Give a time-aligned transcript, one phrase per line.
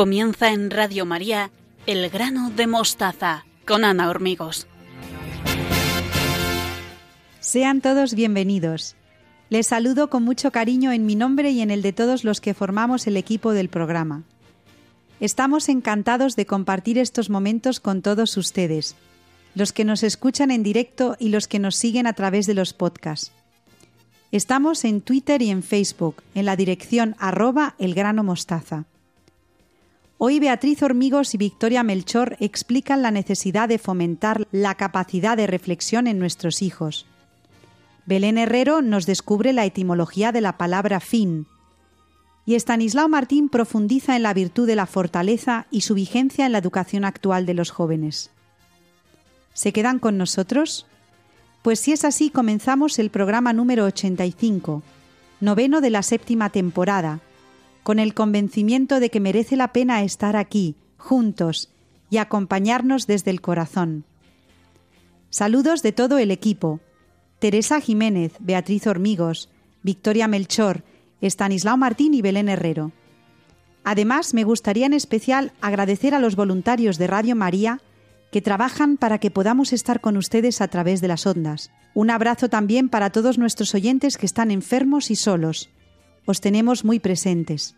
[0.00, 1.50] Comienza en Radio María
[1.86, 4.66] El grano de mostaza con Ana Hormigos.
[7.40, 8.96] Sean todos bienvenidos.
[9.50, 12.54] Les saludo con mucho cariño en mi nombre y en el de todos los que
[12.54, 14.22] formamos el equipo del programa.
[15.20, 18.96] Estamos encantados de compartir estos momentos con todos ustedes,
[19.54, 22.72] los que nos escuchan en directo y los que nos siguen a través de los
[22.72, 23.32] podcasts.
[24.32, 28.86] Estamos en Twitter y en Facebook, en la dirección arroba elgranomostaza.
[30.22, 36.06] Hoy Beatriz Hormigos y Victoria Melchor explican la necesidad de fomentar la capacidad de reflexión
[36.06, 37.06] en nuestros hijos.
[38.04, 41.46] Belén Herrero nos descubre la etimología de la palabra fin.
[42.44, 46.58] Y Estanislao Martín profundiza en la virtud de la fortaleza y su vigencia en la
[46.58, 48.28] educación actual de los jóvenes.
[49.54, 50.84] ¿Se quedan con nosotros?
[51.62, 54.82] Pues si es así, comenzamos el programa número 85,
[55.40, 57.20] noveno de la séptima temporada,
[57.90, 61.70] con el convencimiento de que merece la pena estar aquí, juntos,
[62.08, 64.04] y acompañarnos desde el corazón.
[65.28, 66.78] Saludos de todo el equipo.
[67.40, 69.48] Teresa Jiménez, Beatriz Hormigos,
[69.82, 70.84] Victoria Melchor,
[71.20, 72.92] Estanislao Martín y Belén Herrero.
[73.82, 77.80] Además, me gustaría en especial agradecer a los voluntarios de Radio María
[78.30, 81.72] que trabajan para que podamos estar con ustedes a través de las ondas.
[81.94, 85.70] Un abrazo también para todos nuestros oyentes que están enfermos y solos
[86.26, 87.76] os tenemos muy presentes.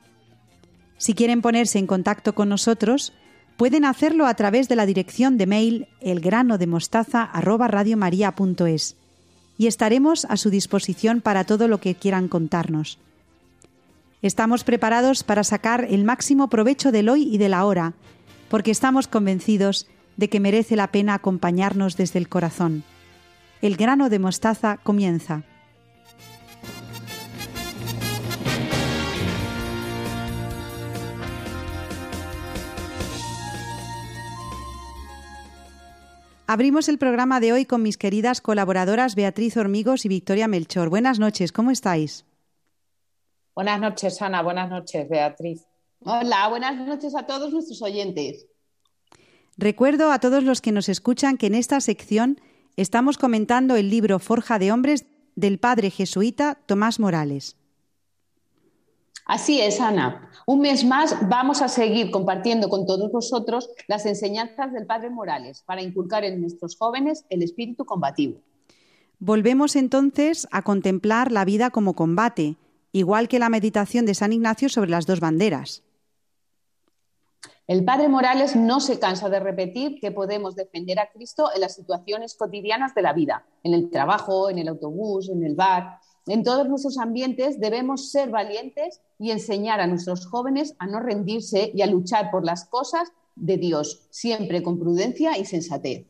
[0.98, 3.12] Si quieren ponerse en contacto con nosotros,
[3.56, 8.96] pueden hacerlo a través de la dirección de mail elgranodemostaza@radiomaria.es
[9.58, 12.98] y estaremos a su disposición para todo lo que quieran contarnos.
[14.22, 17.94] Estamos preparados para sacar el máximo provecho del hoy y de la hora,
[18.48, 22.84] porque estamos convencidos de que merece la pena acompañarnos desde el corazón.
[23.60, 25.44] El grano de mostaza comienza.
[36.52, 40.90] Abrimos el programa de hoy con mis queridas colaboradoras Beatriz Hormigos y Victoria Melchor.
[40.90, 42.26] Buenas noches, ¿cómo estáis?
[43.54, 44.42] Buenas noches, Ana.
[44.42, 45.64] Buenas noches, Beatriz.
[46.00, 48.48] Hola, buenas noches a todos nuestros oyentes.
[49.56, 52.38] Recuerdo a todos los que nos escuchan que en esta sección
[52.76, 57.56] estamos comentando el libro Forja de Hombres del padre jesuita Tomás Morales.
[59.24, 60.30] Así es, Ana.
[60.46, 65.62] Un mes más vamos a seguir compartiendo con todos vosotros las enseñanzas del Padre Morales
[65.64, 68.40] para inculcar en nuestros jóvenes el espíritu combativo.
[69.20, 72.56] Volvemos entonces a contemplar la vida como combate,
[72.90, 75.84] igual que la meditación de San Ignacio sobre las dos banderas.
[77.68, 81.76] El Padre Morales no se cansa de repetir que podemos defender a Cristo en las
[81.76, 86.44] situaciones cotidianas de la vida, en el trabajo, en el autobús, en el bar, en
[86.44, 91.82] todos nuestros ambientes debemos ser valientes y enseñar a nuestros jóvenes a no rendirse y
[91.82, 96.06] a luchar por las cosas de Dios, siempre con prudencia y sensatez.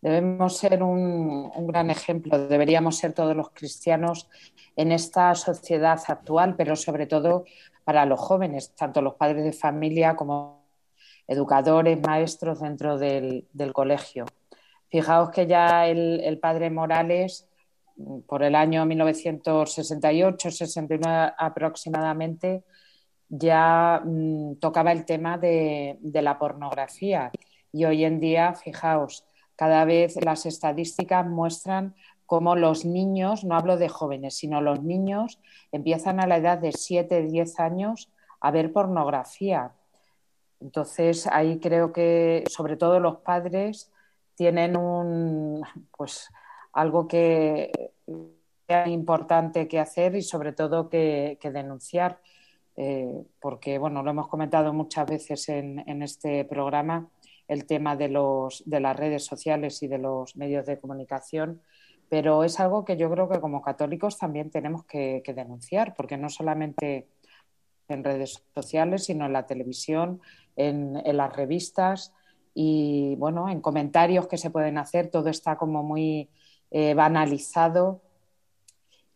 [0.00, 4.28] Debemos ser un, gran ejemplo, deberíamos ser todos los cristianos
[4.74, 7.44] en esta sociedad actual, pero sobre todo
[7.84, 10.64] para los jóvenes, tanto los padres de familia como
[11.26, 14.26] educadores, maestros dentro del, colegio.
[14.88, 17.48] Fijaos que ya el padre Morales
[18.26, 22.64] por el año 1968-69 aproximadamente,
[23.28, 27.30] ya mm, tocaba el tema de, la pornografía.
[27.72, 29.24] Y hoy en día, fijaos,
[29.56, 31.94] cada vez las estadísticas muestran
[32.26, 35.40] cómo los niños, no hablo de jóvenes, sino los niños
[35.72, 39.72] empiezan a la edad de 7, 10 años a ver pornografía.
[40.60, 43.92] Entonces, ahí creo que sobre todo los padres
[44.34, 45.62] tienen un,
[45.96, 46.28] pues,
[46.76, 47.72] algo que
[48.68, 52.20] es importante que hacer y sobre todo que, denunciar,
[52.76, 57.08] eh, porque bueno, lo hemos comentado muchas veces en, este programa,
[57.48, 61.62] el tema de, los, de las redes sociales y de los medios de comunicación,
[62.10, 66.28] pero es algo que yo creo que como católicos también tenemos que, denunciar, porque no
[66.28, 67.08] solamente
[67.88, 70.20] en redes sociales, sino en la televisión,
[70.56, 72.12] en, en las revistas
[72.52, 76.28] y bueno, en comentarios que se pueden hacer, todo está como muy
[76.70, 78.00] eh, banalizado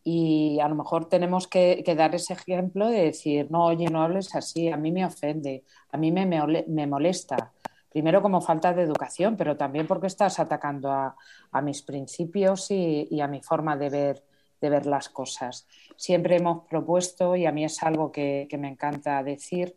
[0.03, 4.33] y a lo mejor tenemos que, dar ese ejemplo de decir, no, oye, no hables
[4.35, 7.51] así, a mí me ofende, a mí me, me, molesta.
[7.89, 11.15] Primero como falta de educación, pero también porque estás atacando a,
[11.61, 14.23] mis principios y, a mi forma de ver,
[14.59, 15.67] de ver las cosas.
[15.97, 19.75] Siempre hemos propuesto, y a mí es algo que, me encanta decir,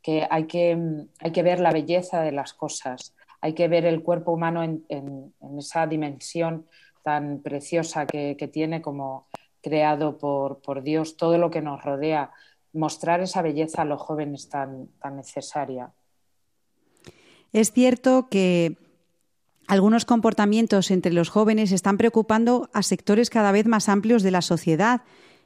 [0.00, 4.02] que hay, que hay que ver la belleza de las cosas, hay que ver el
[4.02, 6.66] cuerpo humano en, en esa dimensión
[7.06, 9.28] tan preciosa que, tiene como
[9.62, 12.32] creado por, Dios, todo lo que nos rodea,
[12.72, 15.92] mostrar esa belleza a los jóvenes tan, tan necesaria.
[17.52, 18.76] Es cierto que
[19.68, 24.42] algunos comportamientos entre los jóvenes están preocupando a sectores cada vez más amplios de la
[24.42, 25.02] sociedad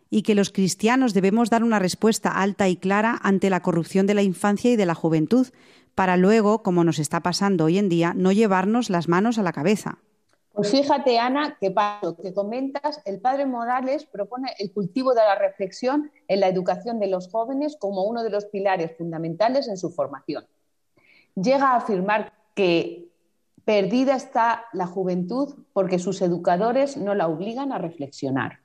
[0.09, 4.15] y que los cristianos debemos dar una respuesta alta y clara ante la corrupción de
[4.15, 5.49] la infancia y de la juventud,
[5.95, 9.53] para luego, como nos está pasando hoy en día, no llevarnos las manos a la
[9.53, 9.99] cabeza.
[10.53, 15.21] Pues fíjate, Ana, que para lo que comentas, el padre Morales propone el cultivo de
[15.21, 19.77] la reflexión en la educación de los jóvenes como uno de los pilares fundamentales en
[19.77, 20.47] su formación.
[21.37, 23.09] Llega a afirmar que
[23.65, 28.59] perdida está la juventud porque sus educadores no la obligan a reflexionar.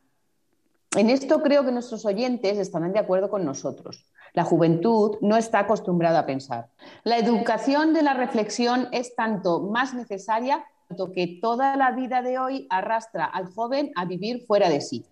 [0.95, 4.05] En esto creo que nuestros oyentes estarán de acuerdo con nosotros.
[4.33, 6.69] La juventud no está acostumbrada a pensar.
[7.03, 10.65] La educación de la reflexión es tanto más necesaria
[11.13, 15.05] que toda la vida de hoy arrastra al joven a vivir fuera de sí.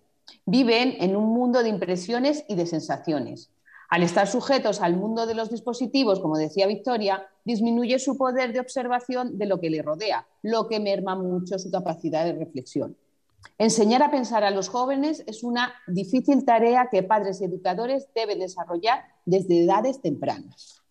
[0.46, 3.50] Viven en un mundo de impresiones y de sensaciones.
[3.90, 8.60] Al estar sujetos al mundo de los dispositivos, como decía Victoria, disminuye su poder de
[8.60, 12.96] observación de lo que le rodea, lo que merma mucho su capacidad de reflexión.
[13.58, 18.38] Enseñar a pensar a los jóvenes es una difícil tarea que padres y educadores deben
[18.40, 20.82] desarrollar desde edades tempranas.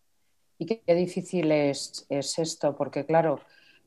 [0.57, 3.39] Y qué, difícil es, esto, porque claro,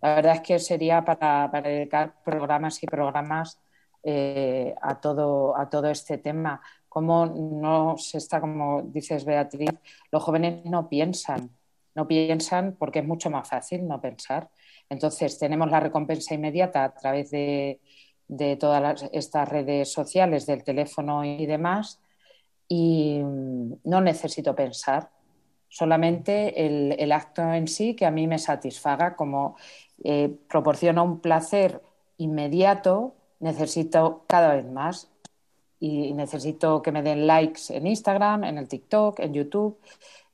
[0.02, 3.58] la verdad es que sería para, dedicar programas y programas
[4.02, 6.60] eh, a, todo, a todo este tema.
[6.88, 9.70] Como no se está, como dices Beatriz,
[10.10, 11.50] los jóvenes no piensan,
[11.94, 14.50] no piensan porque es mucho más fácil no pensar.
[14.88, 17.80] Entonces tenemos la recompensa inmediata a través de,
[18.28, 22.00] de todas estas redes sociales, del teléfono y demás,
[22.68, 25.10] y mm, no necesito pensar,
[25.68, 29.56] solamente el, acto en sí que a mí me satisfaga, como
[30.04, 31.82] eh, proporciona un placer
[32.18, 35.08] inmediato, necesito cada vez más
[35.78, 39.78] y necesito que me den likes en Instagram, en el TikTok, en YouTube,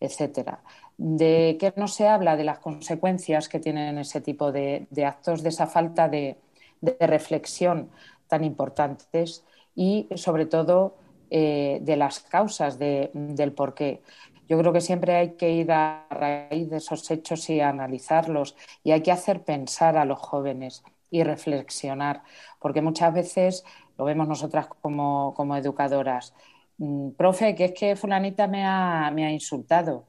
[0.01, 0.63] etcétera.
[0.97, 5.49] De que no se habla de las consecuencias que tienen ese tipo de actos, de
[5.49, 6.37] esa falta de,
[6.83, 7.91] de reflexión
[8.29, 9.45] tan importantes
[9.75, 10.97] y sobre todo
[11.31, 14.03] eh, de las causas del por qué.
[14.49, 18.93] Yo creo que siempre hay que ir a raíz de esos hechos y analizarlos y
[18.93, 22.23] hay que hacer pensar a los jóvenes y reflexionar,
[22.59, 23.65] porque muchas veces
[23.99, 26.35] lo vemos nosotras como, educadoras.
[26.79, 30.07] Mm, profe, que es que fulanita me ha, me ha insultado.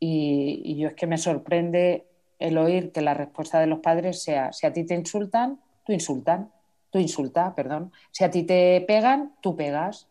[0.00, 2.06] Y, y, yo es que me sorprende
[2.38, 5.92] el oír que la respuesta de los padres sea, si a ti te insultan, tú
[5.92, 6.50] insultan,
[6.90, 7.92] tú insulta, perdón.
[8.10, 10.08] Si a ti te pegan, tú pegas.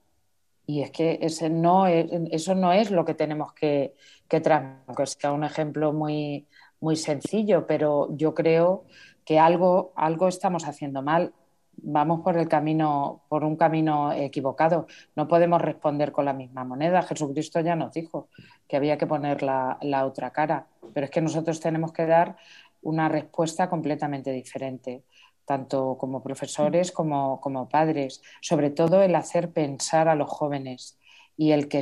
[0.69, 3.95] Y es que ese no eso no es lo que tenemos que,
[4.27, 4.41] que
[4.85, 6.45] aunque sea un ejemplo muy,
[6.81, 8.83] muy sencillo, pero yo creo
[9.23, 11.33] que algo, algo estamos haciendo mal.
[11.79, 14.87] Vamos por el camino, por un camino equivocado.
[15.15, 17.01] No podemos responder con la misma moneda.
[17.01, 18.27] Jesucristo ya nos dijo
[18.67, 22.35] que había que poner la, la otra cara, pero es que nosotros tenemos que dar
[22.81, 25.03] una respuesta completamente diferente
[25.47, 30.99] tanto como profesores como, como padres, sobre todo el hacer pensar a los jóvenes
[31.37, 31.81] y el que,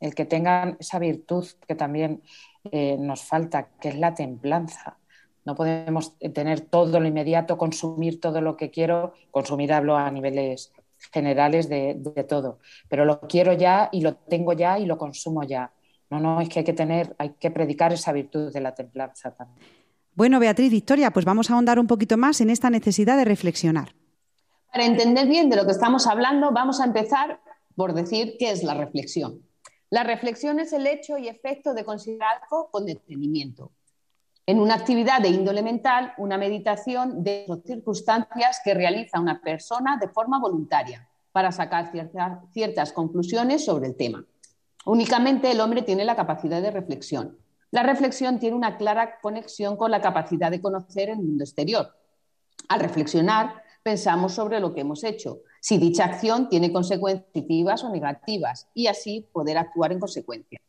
[0.00, 2.22] el que tengan esa virtud que también
[2.72, 4.98] eh, nos falta, que es la templanza.
[5.44, 10.72] No podemos tener todo lo inmediato, consumir todo lo que quiero, consumir hablo a niveles
[11.12, 15.44] generales de, de, todo, pero lo quiero ya y lo tengo ya y lo consumo
[15.44, 15.70] ya.
[16.10, 19.30] No, no, es que hay que tener, hay que predicar esa virtud de la templanza
[19.32, 19.83] también.
[20.16, 23.96] Bueno, Beatriz Victoria, pues vamos a ahondar un poquito más en esta necesidad de reflexionar.
[24.70, 27.40] Para entender bien de lo que estamos hablando, vamos a empezar
[27.74, 29.42] por decir qué es la reflexión.
[29.90, 33.72] La reflexión es el hecho y efecto de considerar algo con detenimiento.
[34.46, 40.08] En una actividad de índole mental, una meditación de circunstancias que realiza una persona de
[40.08, 44.24] forma voluntaria para sacar ciertas, ciertas conclusiones sobre el tema.
[44.84, 47.38] Únicamente el hombre tiene la capacidad de reflexión.
[47.74, 51.92] La reflexión tiene una clara conexión con la capacidad de conocer el mundo exterior.
[52.68, 57.90] Al reflexionar, pensamos sobre lo que hemos hecho, si dicha acción tiene consecuencias positivas o
[57.90, 60.60] negativas y así poder actuar en consecuencia.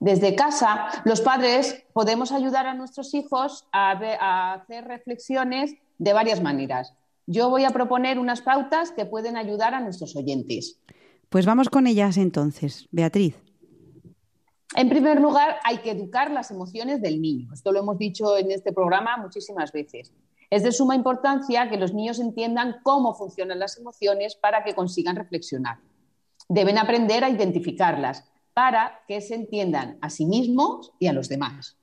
[0.00, 6.94] Desde casa, los padres podemos ayudar a nuestros hijos a, hacer reflexiones de varias maneras.
[7.26, 10.80] Yo voy a proponer unas pautas que pueden ayudar a nuestros oyentes.
[11.28, 12.88] Pues vamos con ellas entonces.
[12.90, 13.36] Beatriz.
[14.76, 17.52] En primer lugar, hay que educar las emociones del niño.
[17.52, 20.12] Esto lo hemos dicho en este programa muchísimas veces.
[20.50, 25.16] Es de suma importancia que los niños entiendan cómo funcionan las emociones para que consigan
[25.16, 25.78] reflexionar.
[26.48, 31.78] Deben aprender a identificarlas para que se entiendan a sí mismos y a los demás.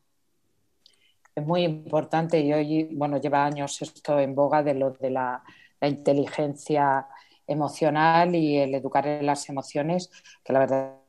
[1.33, 5.43] Es muy importante y hoy, bueno, lleva años esto en boga de lo de la,
[5.81, 7.07] la inteligencia
[7.47, 10.09] emocional y el educar en las emociones,
[10.43, 11.04] que la verdad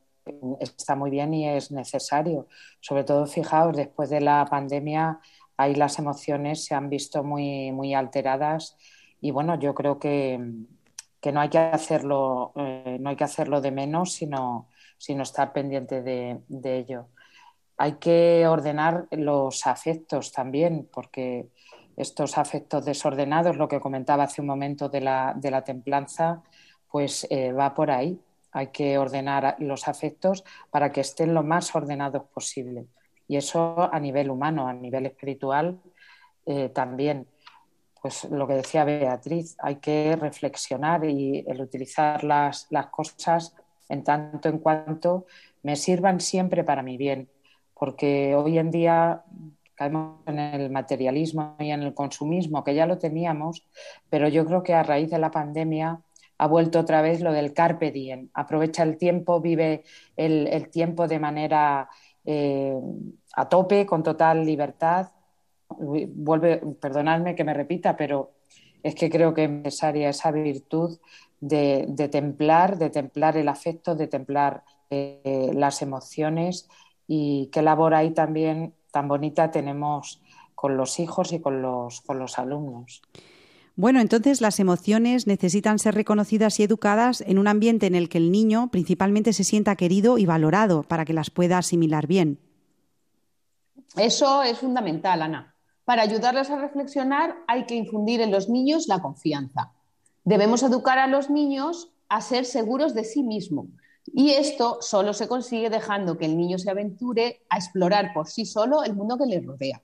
[0.60, 2.48] está muy bien y es necesario.
[2.80, 5.20] Sobre todo, fijaos, después de la pandemia,
[5.56, 8.76] ahí las emociones se han visto muy, muy alteradas
[9.20, 10.38] y bueno, yo creo que,
[11.32, 14.68] no hay que hacerlo, eh, no hay que hacerlo de menos, sino,
[14.98, 17.08] sino estar pendiente de, ello.
[17.78, 21.48] Hay que ordenar los afectos también, porque
[21.96, 26.42] estos afectos desordenados, lo que comentaba hace un momento de la, de la templanza,
[26.88, 28.20] pues eh, va por ahí.
[28.56, 32.86] Hay que ordenar los afectos para que estén lo más ordenados posible.
[33.28, 35.78] Y eso a nivel humano, a nivel espiritual
[36.46, 37.26] eh, también.
[38.00, 43.54] Pues lo que decía Beatriz, hay que reflexionar y el utilizar las, las cosas
[43.90, 45.26] en tanto en cuanto
[45.62, 47.28] me sirvan siempre para mi bien,
[47.74, 49.22] porque hoy en día
[49.74, 53.68] caemos en el materialismo y en el consumismo, que ya lo teníamos,
[54.08, 56.00] pero yo creo que a raíz de la pandemia
[56.38, 58.28] ha vuelto otra vez lo del carpe diem.
[58.34, 59.84] Aprovecha el tiempo, vive
[60.16, 61.88] el, tiempo de manera
[62.24, 62.78] eh,
[63.34, 65.08] a tope, con total libertad.
[65.68, 68.32] Vuelve, perdonadme que me repita, pero
[68.82, 70.98] es que creo que es necesaria esa virtud
[71.40, 76.68] de, templar, de templar el afecto, de templar eh, las emociones
[77.06, 80.22] y qué labor ahí también tan bonita tenemos
[80.54, 83.02] con los hijos y con los, con los alumnos.
[83.78, 88.16] Bueno, entonces las emociones necesitan ser reconocidas y educadas en un ambiente en el que
[88.16, 92.40] el niño principalmente se sienta querido y valorado para que las pueda asimilar bien.
[93.94, 95.54] Eso es fundamental, Ana.
[95.84, 99.72] Para ayudarles a reflexionar hay que infundir en los niños la confianza.
[100.24, 103.66] Debemos educar a los niños a ser seguros de sí mismos.
[104.06, 108.46] Y esto solo se consigue dejando que el niño se aventure a explorar por sí
[108.46, 109.82] solo el mundo que le rodea.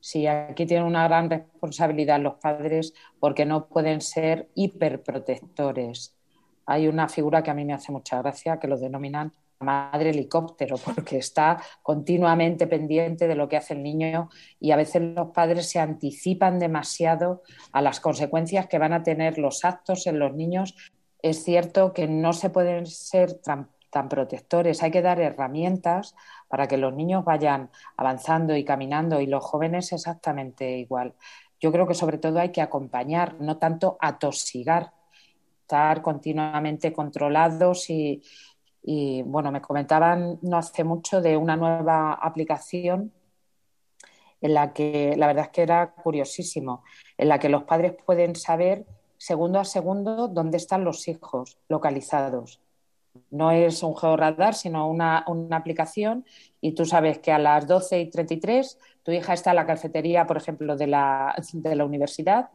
[0.00, 6.16] Sí, aquí tienen una gran responsabilidad los padres porque no pueden ser hiperprotectores.
[6.66, 10.76] Hay una figura que a mí me hace mucha gracia que lo denominan madre helicóptero
[10.78, 15.68] porque está continuamente pendiente de lo que hace el niño y a veces los padres
[15.68, 17.42] se anticipan demasiado
[17.72, 20.74] a las consecuencias que van a tener los actos en los niños.
[21.22, 23.68] Es cierto que no se pueden ser tan
[24.08, 26.14] protectores, hay que dar herramientas
[26.50, 31.14] para que los niños vayan avanzando y caminando y los jóvenes exactamente igual.
[31.60, 34.92] Yo creo que sobre todo hay que acompañar, no tanto atosigar,
[35.60, 38.20] estar continuamente controlados y,
[39.26, 43.12] bueno, me comentaban no hace mucho de una nueva aplicación
[44.40, 46.82] en la que la verdad es que era curiosísimo,
[47.16, 48.86] en la que los padres pueden saber
[49.18, 52.60] segundo a segundo dónde están los hijos localizados
[53.30, 56.24] no es un georradar, sino una, aplicación
[56.60, 60.26] y tú sabes que a las 12 y 33 tu hija está en la cafetería,
[60.26, 62.50] por ejemplo, de la, de la universidad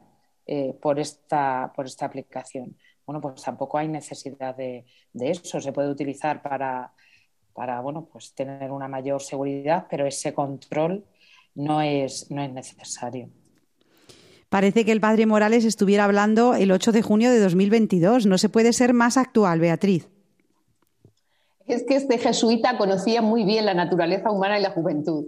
[0.46, 2.76] eh, por, esta, por esta aplicación.
[3.06, 5.62] Bueno, pues tampoco hay necesidad de, eso.
[5.62, 6.92] Se puede utilizar para,
[7.54, 11.06] para, bueno, pues tener una mayor seguridad, pero ese control
[11.54, 13.30] no es, no es necesario.
[14.50, 18.26] Parece que el padre Morales estuviera hablando el 8 de junio de 2022.
[18.26, 20.15] No se puede ser más actual, Beatriz
[21.76, 25.26] es que este jesuita conocía muy bien la naturaleza humana y la juventud.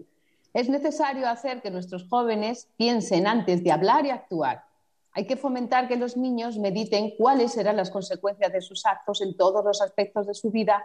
[0.53, 4.63] Es necesario hacer que nuestros jóvenes piensen antes de hablar y actuar.
[5.11, 9.35] Hay que fomentar que los niños mediten cuáles serán las consecuencias de sus actos en
[9.35, 10.83] todos los aspectos de su vida,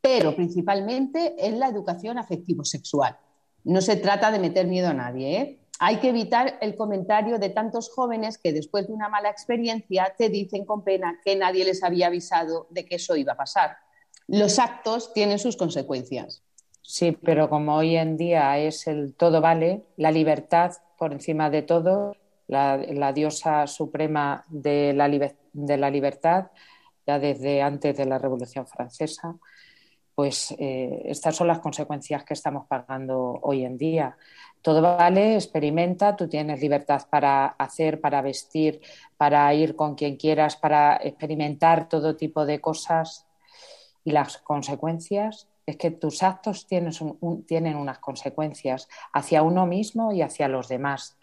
[0.00, 3.16] pero principalmente en la educación afectivo-sexual.
[3.64, 5.40] No se trata de meter miedo a nadie.
[5.40, 5.58] ¿eh?
[5.78, 10.28] Hay que evitar el comentario de tantos jóvenes que después de una mala experiencia te
[10.28, 13.85] dicen con pena que nadie les había avisado de que eso iba a pasar
[14.28, 16.42] los actos tienen sus consecuencias.
[16.82, 21.62] Sí, pero como hoy en día es el todo vale, la libertad por encima de
[21.62, 22.14] todo,
[22.46, 26.46] la, diosa suprema de la, de la, libertad,
[27.06, 29.36] ya desde antes de la Revolución Francesa,
[30.14, 34.16] pues eh, estas son las consecuencias que estamos pagando hoy en día.
[34.62, 38.80] Todo vale, experimenta, tú tienes libertad para hacer, para vestir,
[39.16, 43.25] para ir con quien quieras, para experimentar todo tipo de cosas
[44.06, 50.46] y las consecuencias es que tus actos tienen unas consecuencias hacia uno mismo y hacia
[50.46, 51.18] los demás.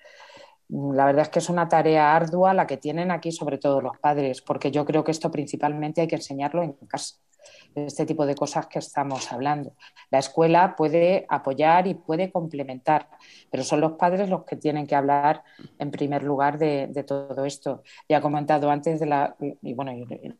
[0.67, 3.97] La verdad es que es una tarea ardua la que tienen aquí, sobre todo los
[3.99, 7.22] padres, porque yo creo que esto principalmente hay que enseñarlo en casa
[7.75, 9.75] este tipo de cosas que estamos hablando.
[10.09, 13.09] La escuela puede apoyar y puede complementar,
[13.49, 15.43] pero son los padres los que tienen que hablar
[15.79, 17.83] en primer lugar de, todo esto.
[18.07, 19.93] Ya he comentado antes de la, y bueno,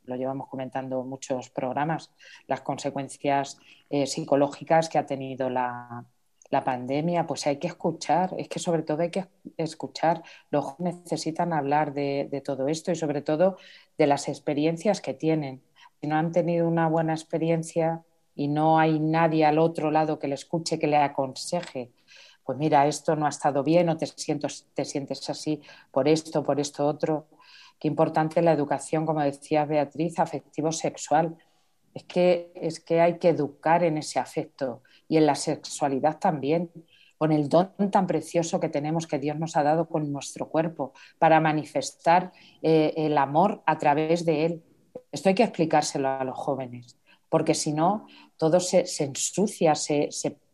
[0.06, 2.12] lo llevamos comentando en muchos programas,
[2.48, 3.58] las consecuencias
[3.90, 6.06] eh, psicológicas que ha tenido la,
[6.54, 9.26] la pandemia, pues hay que escuchar, es que sobre todo hay que
[9.58, 10.22] escuchar,
[10.52, 13.58] los necesitan hablar de, de, todo esto y sobre todo
[13.98, 15.64] de las experiencias que tienen
[16.04, 18.04] si no han tenido una buena experiencia,
[18.36, 21.94] y no hay nadie al otro lado que le escuche, que le aconseje,
[22.44, 24.06] pues mira, esto no ha estado bien o te,
[24.74, 27.28] te sientes así por esto, por esto otro.
[27.80, 31.38] Qué importante la educación, como decía Beatriz, afectivo-sexual.
[31.94, 36.70] Es que, es que hay que educar en ese afecto y en la sexualidad también,
[37.18, 40.92] con el don tan precioso que tenemos que Dios nos ha dado con nuestro cuerpo
[41.18, 44.64] para manifestar eh, el amor a través de él.
[45.12, 46.98] Esto hay que explicárselo a los jóvenes,
[47.30, 48.08] porque si no,
[48.38, 50.10] todo se, ensucia, se,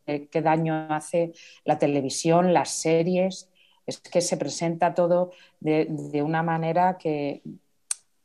[0.06, 1.34] qué daño hace
[1.66, 3.50] la televisión, las series.
[3.86, 7.42] Es que se presenta todo de, una manera que,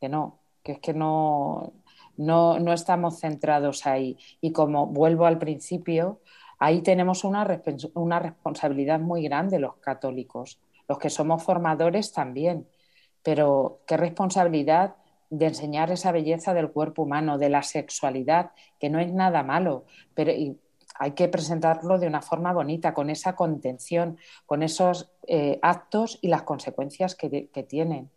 [0.03, 1.73] no, que es que no,
[2.17, 4.19] no, estamos centrados ahí.
[4.41, 6.21] Y como vuelvo al principio,
[6.59, 7.63] ahí tenemos una,
[7.95, 12.69] una responsabilidad muy grande los católicos, los que somos formadores también.
[13.23, 14.97] Pero qué responsabilidad
[15.31, 19.85] de enseñar esa belleza del cuerpo humano, de la sexualidad, que no es nada malo,
[20.15, 20.33] pero
[20.97, 26.29] hay que presentarlo de una forma bonita, con esa contención, con esos eh, actos y
[26.29, 28.11] las consecuencias que, tienen.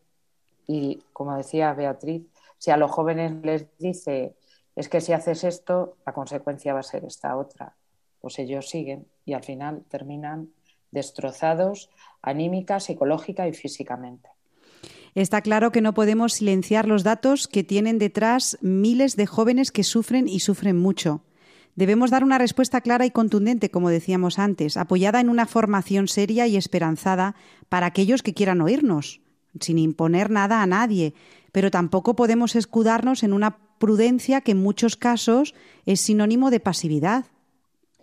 [0.68, 2.24] Y como decía Beatriz,
[2.58, 4.36] si a los jóvenes les dice,
[4.76, 7.76] es que si haces esto, la consecuencia va a ser esta otra,
[8.22, 10.52] pues ellos siguen y al final terminan
[10.92, 11.90] destrozados
[12.22, 14.30] anímica, psicológica y físicamente.
[15.18, 19.84] Está claro que no podemos silenciar los datos que tienen detrás miles de jóvenes que
[19.84, 21.24] sufren y sufren mucho.
[21.76, 26.46] Debemos dar una respuesta clara y contundente, como decíamos antes, apoyada en una formación seria
[26.46, 27.34] y esperanzada
[27.68, 29.22] para aquellos que quieran oírnos,
[29.60, 31.16] sin imponer nada a nadie,
[31.52, 35.56] pero tampoco podemos escudarnos en una prudencia que en muchos casos
[35.88, 37.26] es sinónimo de pasividad.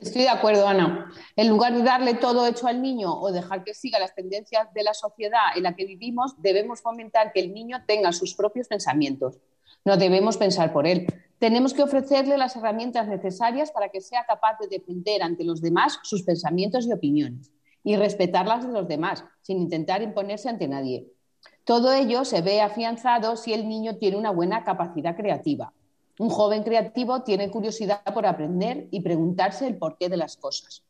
[0.04, 1.10] Estoy de acuerdo, Ana.
[1.34, 4.82] En lugar de darle todo hecho al niño o dejar que siga las tendencias de
[4.82, 9.40] la sociedad en la que vivimos, debemos fomentar que el niño tenga sus propios pensamientos.
[9.82, 11.06] No debemos pensar por él.
[11.38, 15.98] Tenemos que ofrecerle las herramientas necesarias para que sea capaz de defender ante los demás
[16.02, 17.50] sus pensamientos y opiniones
[17.82, 21.08] y respetarlas de los demás, sin intentar imponerse ante nadie.
[21.64, 25.72] Todo ello se ve afianzado si el niño tiene una buena capacidad creativa.
[26.18, 30.84] Un joven creativo tiene curiosidad por aprender y preguntarse el porqué de las cosas.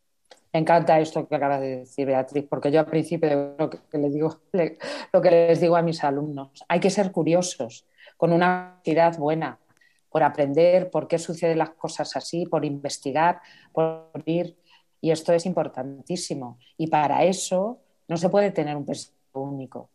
[0.53, 4.13] Me encanta esto que acabas de decir, Beatriz, porque yo al principio lo que, les
[4.13, 4.39] digo,
[5.13, 9.59] lo que les digo a mis alumnos, hay que ser curiosos, con una actividad buena,
[10.11, 13.41] por aprender por qué suceden las cosas así, por investigar,
[13.73, 14.57] por ir.
[15.01, 16.59] Y esto es importantísimo.
[16.77, 19.91] Y para eso no se puede tener un pensamiento único.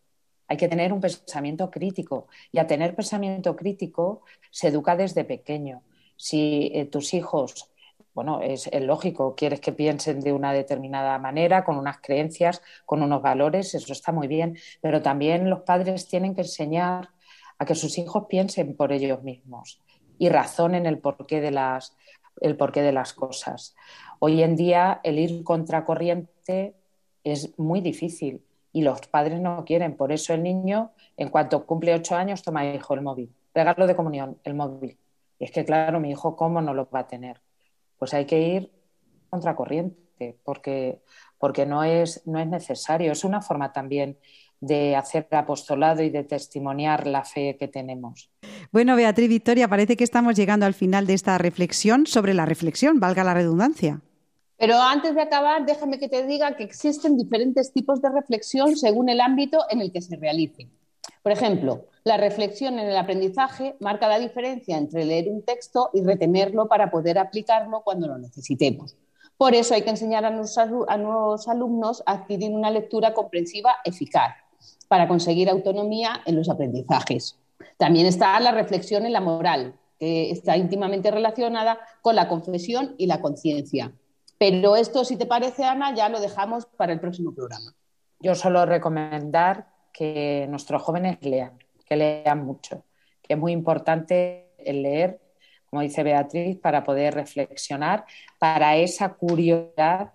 [0.49, 2.27] Hay que tener un pensamiento crítico.
[2.51, 5.83] Y a tener pensamiento crítico se educa desde pequeño.
[6.17, 7.69] Si eh, tus hijos,
[8.15, 13.21] bueno, es, lógico, quieres que piensen de una determinada manera, con unas creencias, con unos
[13.21, 14.57] valores, eso está muy bien.
[14.81, 17.09] Pero también los padres tienen que enseñar
[17.59, 19.79] a que sus hijos piensen por ellos mismos
[20.17, 21.95] y razonen el porqué de las,
[22.41, 23.75] el porqué de las cosas.
[24.17, 26.73] Hoy en día el ir contracorriente
[27.23, 29.95] es muy difícil y los padres no quieren.
[29.95, 33.34] Por eso el niño, en cuanto cumple ocho años, toma hijo el móvil.
[33.53, 34.97] Regalo de comunión, el móvil.
[35.39, 37.41] Y es que, claro, mi hijo, ¿cómo no lo va a tener?
[37.97, 38.71] Pues hay que ir
[39.29, 41.01] contracorriente, porque,
[41.38, 43.12] porque no, es, no es necesario.
[43.12, 44.17] Es una forma también
[44.62, 48.29] de hacer apostolado y de testimoniar la fe que tenemos.
[48.71, 52.99] Bueno, Beatriz Victoria, parece que estamos llegando al final de esta reflexión sobre la reflexión,
[52.99, 54.01] valga la redundancia.
[54.60, 59.08] Pero antes de acabar, déjame que te diga que existen diferentes tipos de reflexión según
[59.08, 60.67] el ámbito en el que se realice.
[61.24, 66.04] Por ejemplo, la reflexión en el aprendizaje marca la diferencia entre leer un texto y
[66.04, 68.98] retenerlo para poder aplicarlo cuando lo necesitemos.
[69.38, 74.36] Por eso hay que enseñar a nuestros alumnos a adquirir una lectura comprensiva eficaz
[74.89, 77.38] para conseguir autonomía en los aprendizajes.
[77.78, 83.06] También está la reflexión en la moral, que está íntimamente relacionada con la confesión y
[83.06, 83.93] la conciencia.
[84.39, 87.75] Pero esto, si te parece, Ana, ya lo dejamos para el próximo programa.
[88.21, 92.86] Yo solo recomendar que nuestros jóvenes lean, que lean mucho,
[93.21, 95.19] que es muy importante el leer,
[95.69, 98.06] como dice Beatriz, para poder reflexionar,
[98.39, 100.13] para esa curiosidad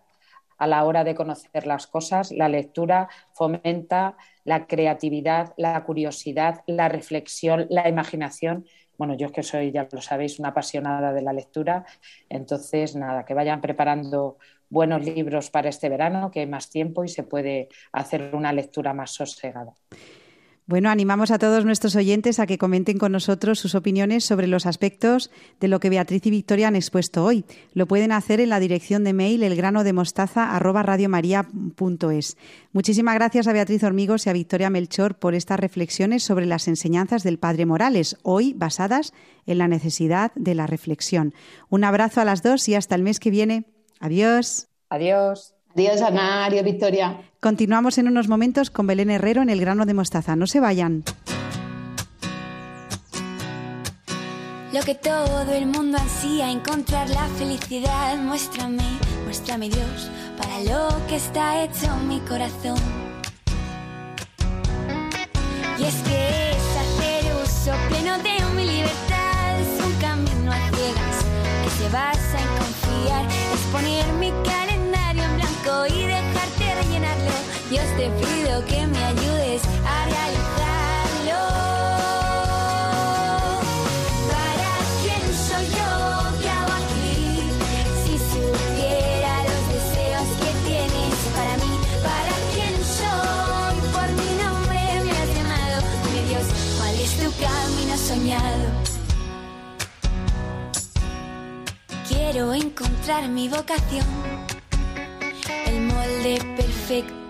[0.56, 2.32] a la hora de conocer las cosas.
[2.32, 8.66] La lectura fomenta la creatividad, la curiosidad, la reflexión, la imaginación.
[8.96, 11.84] Bueno, yo es que soy, ya lo sabéis, una apasionada de la lectura.
[12.28, 17.08] Entonces, nada, que vayan preparando buenos libros para este verano, que hay más tiempo y
[17.08, 19.74] se puede hacer una lectura más sosegada.
[20.66, 24.64] Bueno, animamos a todos nuestros oyentes a que comenten con nosotros sus opiniones sobre los
[24.64, 27.44] aspectos de lo que Beatriz y Victoria han expuesto hoy.
[27.74, 32.38] Lo pueden hacer en la dirección de mail elgranodemostaza@radiomaria.es.
[32.72, 37.24] Muchísimas gracias a Beatriz Hormigos y a Victoria Melchor por estas reflexiones sobre las enseñanzas
[37.24, 39.12] del Padre Morales, hoy basadas
[39.44, 41.34] en la necesidad de la reflexión.
[41.68, 43.66] Un abrazo a las dos y hasta el mes que viene.
[44.00, 44.68] Adiós.
[44.88, 45.53] Adiós.
[45.74, 46.44] Adiós, Ana.
[46.44, 47.20] Adiós, Victoria.
[47.40, 50.36] Continuamos en unos momentos con Belén Herrero en el grano de mostaza.
[50.36, 51.04] No se vayan.
[54.72, 58.16] Lo que todo el mundo ansía, encontrar la felicidad.
[58.18, 58.82] Muéstrame,
[59.24, 62.78] muéstrame Dios, para lo que está hecho mi corazón.
[65.78, 69.60] Y es que es hacer uso pleno de mi libertad.
[69.60, 71.24] Es un camino a ciegas
[71.62, 73.26] que se basa en confiar.
[73.54, 74.43] Es poner mi
[77.74, 81.40] Dios te pido que me ayudes a realizarlo.
[84.30, 85.90] ¿Para quién soy yo?
[86.40, 87.50] ¿Qué hago aquí?
[88.04, 91.72] Si supiera los deseos que tienes para mí,
[92.06, 93.74] ¿para quién soy?
[93.92, 95.76] Por mi nombre me has llamado.
[96.12, 96.46] Mi Dios,
[96.78, 98.66] ¿cuál es tu camino soñado?
[102.06, 104.06] Quiero encontrar mi vocación,
[105.66, 107.23] el molde perfecto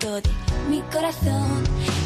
[0.69, 1.63] mi corazón.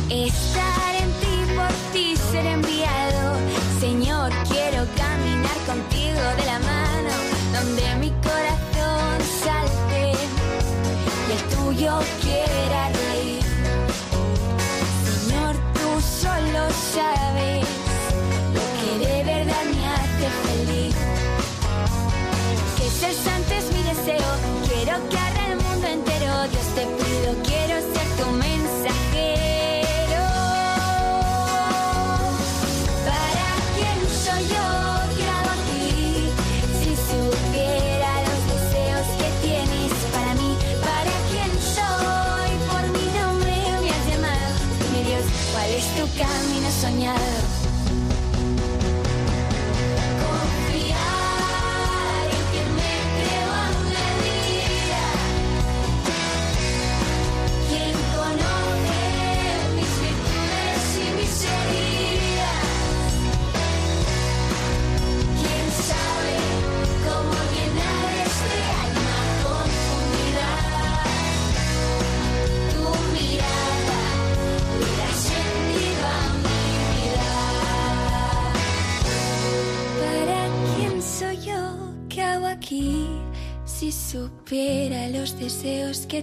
[0.09, 3.37] Estar en ti, por ti ser enviado.
[3.79, 7.13] Señor, quiero caminar contigo de la mano,
[7.53, 10.11] donde mi corazón salte
[11.27, 13.43] y el tuyo quiera reír.
[15.05, 16.61] Señor, tú solo
[16.93, 17.58] sabes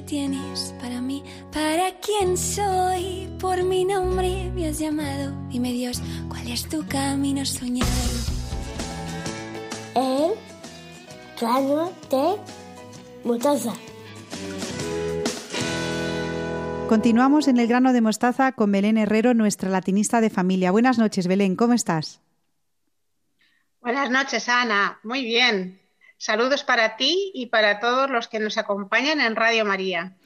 [0.00, 3.28] tienes para mí, ¿para quién soy?
[3.40, 5.32] Por mi nombre me has llamado.
[5.48, 7.90] Dime Dios, ¿cuál es tu camino soñado?
[9.94, 10.34] El
[11.40, 12.36] grano de
[13.24, 13.72] mostaza.
[16.88, 20.70] Continuamos en el grano de mostaza con Belén Herrero, nuestra latinista de familia.
[20.70, 22.20] Buenas noches, Belén, ¿cómo estás?
[23.80, 25.00] Buenas noches, Ana.
[25.02, 25.80] Muy bien.
[26.18, 30.16] Saludos para ti y para todos los que nos acompañan en Radio María.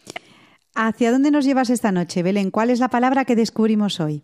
[0.75, 2.51] ¿Hacia dónde nos llevas esta noche, Belén?
[2.51, 4.23] ¿Cuál es la palabra que descubrimos hoy?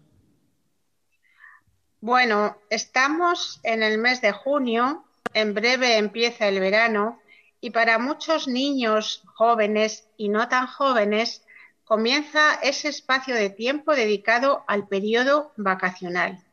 [2.00, 7.18] Bueno, estamos en el mes de junio, en breve empieza el verano
[7.60, 11.42] y para muchos niños jóvenes y no tan jóvenes
[11.84, 16.44] comienza ese espacio de tiempo dedicado al periodo vacacional.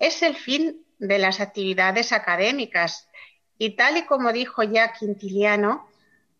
[0.00, 3.08] Es el fin de las actividades académicas
[3.60, 5.86] y tal y como dijo ya Quintiliano,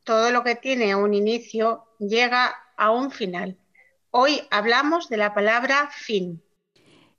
[0.04, 3.58] todo lo que tiene un inicio llega a un final.
[4.10, 6.42] Hoy hablamos de la palabra fin.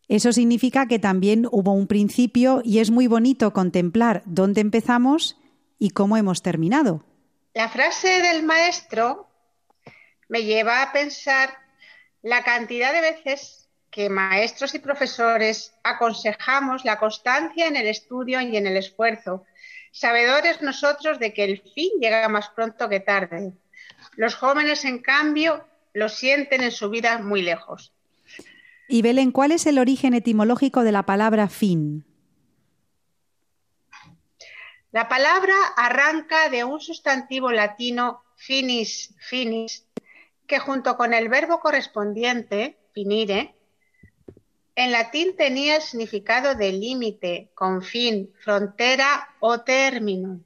[0.07, 5.37] Eso significa que también hubo un principio y es muy bonito contemplar dónde empezamos
[5.77, 7.05] y cómo hemos terminado.
[7.53, 9.27] La frase del maestro
[10.29, 11.53] me lleva a pensar
[12.23, 18.57] la cantidad de veces que maestros y profesores aconsejamos la constancia en el estudio y
[18.57, 19.45] en el esfuerzo,
[19.91, 23.53] sabedores nosotros de que el fin llega más pronto que tarde.
[24.15, 27.93] Los jóvenes, en cambio, lo sienten en su vida muy lejos.
[28.87, 32.05] Y Belén, ¿cuál es el origen etimológico de la palabra fin?
[34.91, 39.87] La palabra arranca de un sustantivo latino finis, finis,
[40.45, 43.55] que junto con el verbo correspondiente, finire,
[44.75, 50.41] en latín tenía el significado de límite, confín, frontera o término.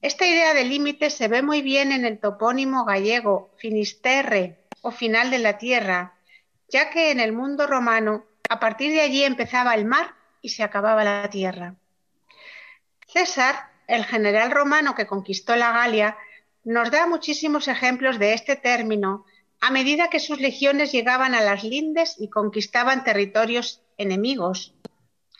[0.00, 5.30] Esta idea de límite se ve muy bien en el topónimo gallego finisterre o final
[5.30, 6.14] de la tierra,
[6.68, 10.62] ya que en el mundo romano A partir de allí empezaba el mar y se
[10.62, 11.74] acababa la tierra.
[13.06, 16.16] César, el general romano que conquistó la Galia,
[16.64, 19.26] nos da muchísimos ejemplos de este término
[19.60, 24.74] a medida que sus legiones llegaban a las lindes y conquistaban territorios enemigos.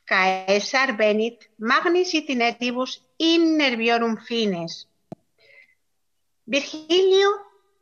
[0.04, 4.88] Caesar venit magnis itinetibus in nerviorum fines.
[6.46, 7.28] Virgilio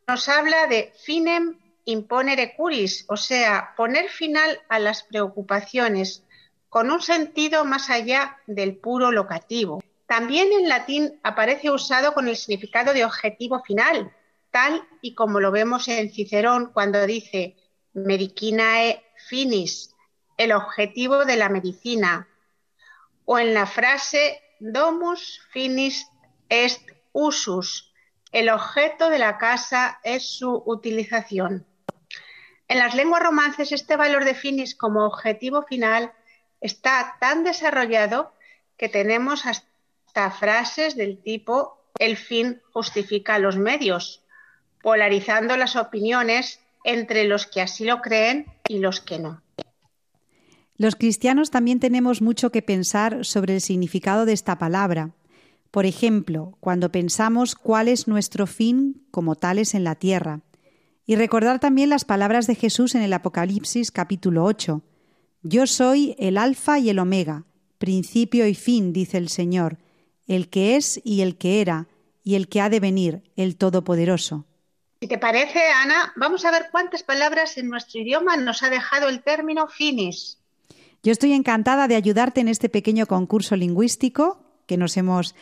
[0.08, 6.24] nos habla de finem imponere curis, o sea, poner final a las preocupaciones,
[6.68, 9.82] con un sentido más allá del puro locativo.
[10.06, 14.12] También en latín aparece usado con el significado de objetivo final,
[15.02, 17.56] y como lo vemos en Cicerón cuando dice
[17.92, 19.94] medicinae finis,
[20.36, 22.28] el objetivo de la medicina,
[23.24, 26.06] o en la frase domus finis
[26.48, 27.92] est usus,
[28.32, 31.66] el objeto de la casa es su utilización.
[32.68, 36.12] En las lenguas romances este valor de finis como objetivo final
[36.60, 38.32] está tan desarrollado
[38.76, 44.25] que tenemos hasta frases del tipo el fin justifica los medios,
[44.86, 49.42] polarizando las opiniones entre los que así lo creen y los que no.
[50.76, 55.10] Los cristianos también tenemos mucho que pensar sobre el significado de esta palabra.
[55.72, 60.42] Por ejemplo, cuando pensamos cuál es nuestro fin como tales en la tierra.
[61.04, 64.84] Y recordar también las palabras de Jesús en el Apocalipsis capítulo 8.
[65.42, 67.42] Yo soy el Alfa y el Omega,
[67.78, 69.78] principio y fin, dice el Señor,
[70.28, 71.88] el que es y el que era,
[72.22, 74.46] y el que ha de venir, el Todopoderoso.
[75.00, 79.08] Si te parece, Ana, vamos a ver cuántas palabras en nuestro idioma nos ha dejado
[79.08, 80.38] el término finis.
[81.02, 85.34] Yo estoy encantada de ayudarte en este pequeño concurso lingüístico que nos hemos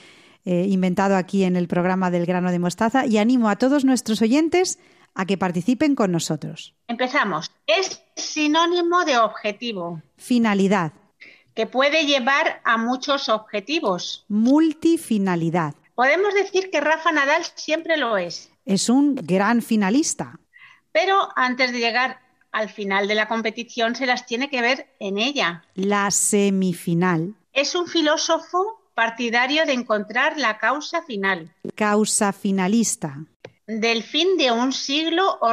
[0.44, 4.20] eh, inventado aquí en el programa del grano de mostaza y animo a todos nuestros
[4.20, 4.78] oyentes
[5.14, 6.74] a que participen con nosotros.
[6.88, 7.50] Empezamos.
[7.66, 10.02] Es sinónimo de objetivo.
[10.16, 10.92] Finalidad.
[11.54, 14.24] Que puede llevar a muchos objetivos.
[14.28, 15.74] Multifinalidad.
[15.94, 18.50] Podemos decir que Rafa Nadal siempre lo es.
[18.64, 20.38] Es un gran finalista.
[20.92, 22.20] Pero antes de llegar
[22.52, 25.64] al final de la competición se las tiene que ver en ella.
[25.74, 27.34] La semifinal.
[27.52, 31.52] Es un filósofo partidario de encontrar la causa final.
[31.74, 33.18] Causa finalista.
[33.66, 35.52] Del fin de un siglo o,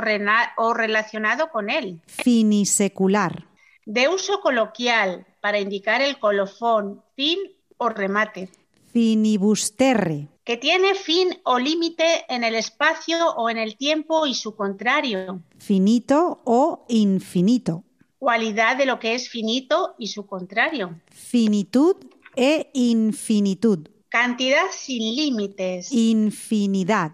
[0.58, 2.02] o relacionado con él.
[2.06, 3.45] Finisecular.
[3.86, 7.39] De uso coloquial para indicar el colofón, fin
[7.78, 8.50] o remate.
[8.91, 10.27] Finibusterre.
[10.43, 15.41] Que tiene fin o límite en el espacio o en el tiempo y su contrario.
[15.58, 17.84] Finito o infinito.
[18.19, 20.99] Cualidad de lo que es finito y su contrario.
[21.08, 21.95] Finitud
[22.36, 23.88] e infinitud.
[24.10, 25.91] Cantidad sin límites.
[25.91, 27.13] Infinidad.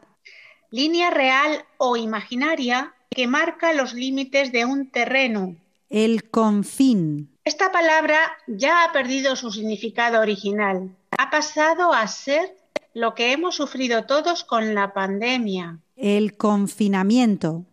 [0.72, 5.56] Línea real o imaginaria que marca los límites de un terreno.
[5.90, 7.30] El confín.
[7.46, 10.97] Esta palabra ya ha perdido su significado original.
[11.18, 12.58] Ha pasado a ser
[12.94, 15.80] lo que hemos sufrido todos con la pandemia.
[15.96, 17.66] El confinamiento.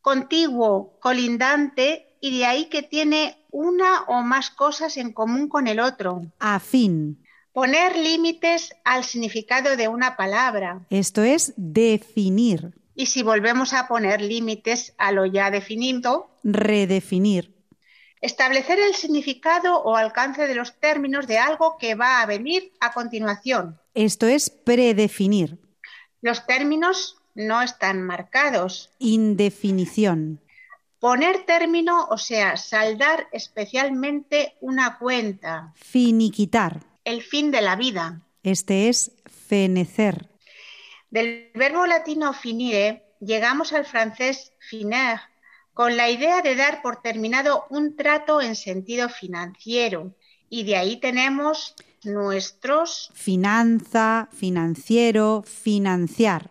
[0.00, 5.80] Contiguo, colindante y de ahí que tiene una o más cosas en común con el
[5.80, 6.22] otro.
[6.38, 7.24] Afín.
[7.52, 10.86] Poner límites al significado de una palabra.
[10.88, 12.72] Esto es definir.
[12.94, 17.51] Y si volvemos a poner límites a lo ya definido, redefinir.
[18.22, 22.92] Establecer el significado o alcance de los términos de algo que va a venir a
[22.92, 23.80] continuación.
[23.94, 25.58] Esto es predefinir.
[26.20, 28.90] Los términos no están marcados.
[29.00, 30.40] Indefinición.
[31.00, 35.72] Poner término, o sea, saldar especialmente una cuenta.
[35.74, 36.80] Finiquitar.
[37.04, 38.22] El fin de la vida.
[38.44, 40.28] Este es fenecer.
[41.10, 45.20] Del verbo latino finire llegamos al francés finer,
[45.74, 50.14] con la idea de dar por terminado un trato en sentido financiero.
[50.48, 53.10] Y de ahí tenemos nuestros...
[53.14, 56.50] Finanza, financiero, financiar.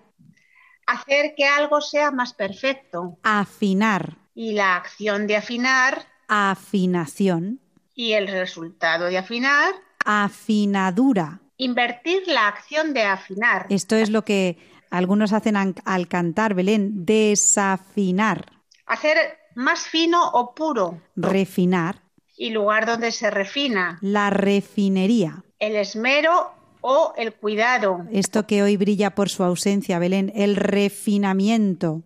[0.87, 3.17] Hacer que algo sea más perfecto.
[3.23, 4.17] Afinar.
[4.33, 6.07] Y la acción de afinar.
[6.27, 7.59] Afinación.
[7.93, 9.73] Y el resultado de afinar.
[10.03, 11.41] Afinadura.
[11.57, 13.67] Invertir la acción de afinar.
[13.69, 14.57] Esto es lo que
[14.89, 18.60] algunos hacen al cantar, Belén, desafinar.
[18.91, 19.15] Hacer
[19.55, 20.99] más fino o puro.
[21.15, 22.01] Refinar.
[22.35, 23.97] Y lugar donde se refina.
[24.01, 25.45] La refinería.
[25.59, 26.51] El esmero
[26.81, 28.05] o el cuidado.
[28.11, 32.01] Esto que hoy brilla por su ausencia, Belén, el refinamiento.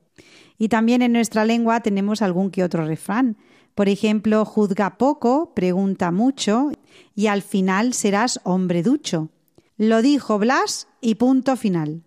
[0.59, 3.35] Y también en nuestra lengua tenemos algún que otro refrán.
[3.73, 6.69] Por ejemplo, juzga poco, pregunta mucho
[7.15, 9.29] y al final serás hombre ducho.
[9.75, 12.04] Lo dijo Blas y punto final.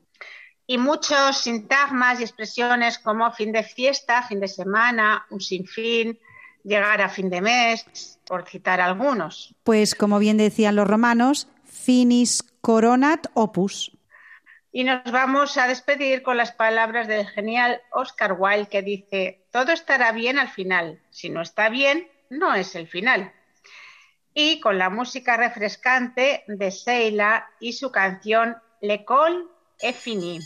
[0.70, 6.18] Y muchos sintagmas y expresiones como fin de fiesta, fin de semana, un sinfín,
[6.62, 9.54] llegar a fin de mes, por citar algunos.
[9.64, 13.96] Pues como bien decían los romanos, finis coronat opus.
[14.70, 19.72] Y nos vamos a despedir con las palabras del genial Oscar Wilde que dice, todo
[19.72, 23.33] estará bien al final, si no está bien, no es el final.
[24.35, 29.46] Y con la música refrescante de Seila y su canción L'école
[29.81, 30.40] est finie.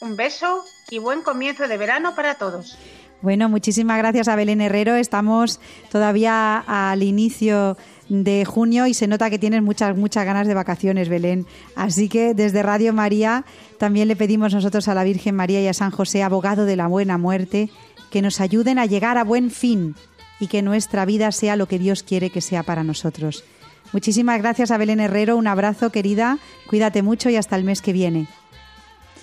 [0.00, 2.78] Un beso y buen comienzo de verano para todos.
[3.22, 4.94] Bueno, muchísimas gracias a Belén Herrero.
[4.94, 5.60] Estamos
[5.90, 7.76] todavía al inicio
[8.08, 11.46] de junio y se nota que tienes muchas, muchas ganas de vacaciones, Belén.
[11.76, 13.44] Así que desde Radio María
[13.78, 16.86] también le pedimos nosotros a la Virgen María y a San José, abogado de la
[16.86, 17.68] buena muerte,
[18.10, 19.94] que nos ayuden a llegar a buen fin
[20.40, 23.44] y que nuestra vida sea lo que Dios quiere que sea para nosotros.
[23.92, 27.92] Muchísimas gracias a Belén Herrero, un abrazo querida, cuídate mucho y hasta el mes que
[27.92, 28.28] viene.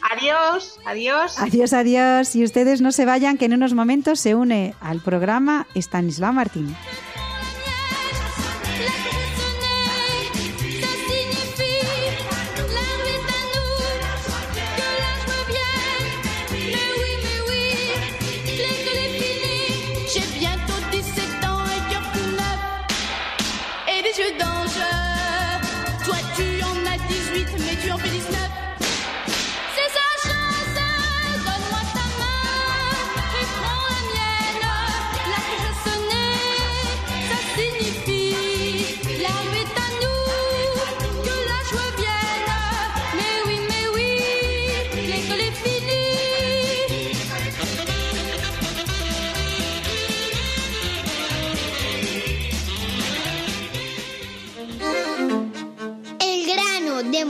[0.10, 1.40] Adiós, adiós.
[1.40, 2.36] Adiós, adiós.
[2.36, 6.76] Y ustedes no se vayan, que en unos momentos se une al programa Stanislao Martín.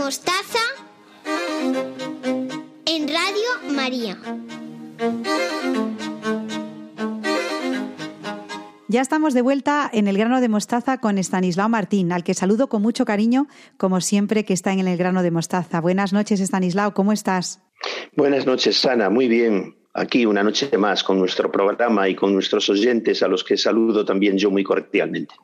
[0.07, 0.59] Mostaza
[2.85, 4.17] en Radio María.
[8.87, 12.69] Ya estamos de vuelta en el grano de mostaza con Estanislao Martín, al que saludo
[12.69, 15.81] con mucho cariño, como siempre que está en el grano de mostaza.
[15.81, 17.61] Buenas noches, Estanislao, ¿cómo estás?
[18.15, 19.75] Buenas noches, Sana, muy bien.
[19.93, 24.05] Aquí una noche más con nuestro programa y con nuestros oyentes, a los que saludo
[24.05, 25.35] también yo muy cordialmente.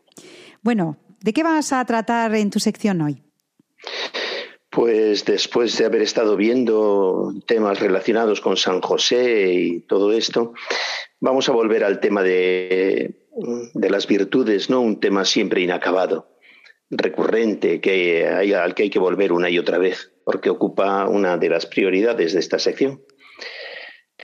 [0.62, 3.22] Bueno, ¿de qué vas a tratar en tu sección hoy?
[4.74, 10.54] Pues después de haber estado viendo temas relacionados con San José y todo esto,
[11.20, 13.14] vamos a volver al tema de,
[13.76, 14.82] las virtudes, ¿no?
[14.82, 16.28] Un tema siempre inacabado,
[16.90, 21.50] recurrente, que al que hay que volver una y otra vez, porque ocupa una de
[21.50, 23.04] las prioridades de esta sección.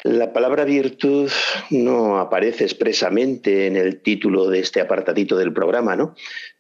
[0.04, 1.30] La palabra virtud
[1.70, 6.16] no aparece expresamente en el título de este apartadito del programa, ¿no?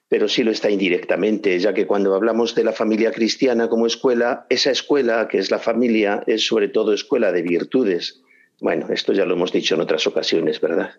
[0.09, 4.47] Pero sí lo está indirectamente, ya que cuando hablamos de la familia cristiana como escuela,
[4.49, 8.23] esa escuela, que es la familia, es sobre todo escuela de virtudes.
[8.59, 10.91] Bueno, esto ya lo hemos dicho en otras ocasiones, ¿verdad?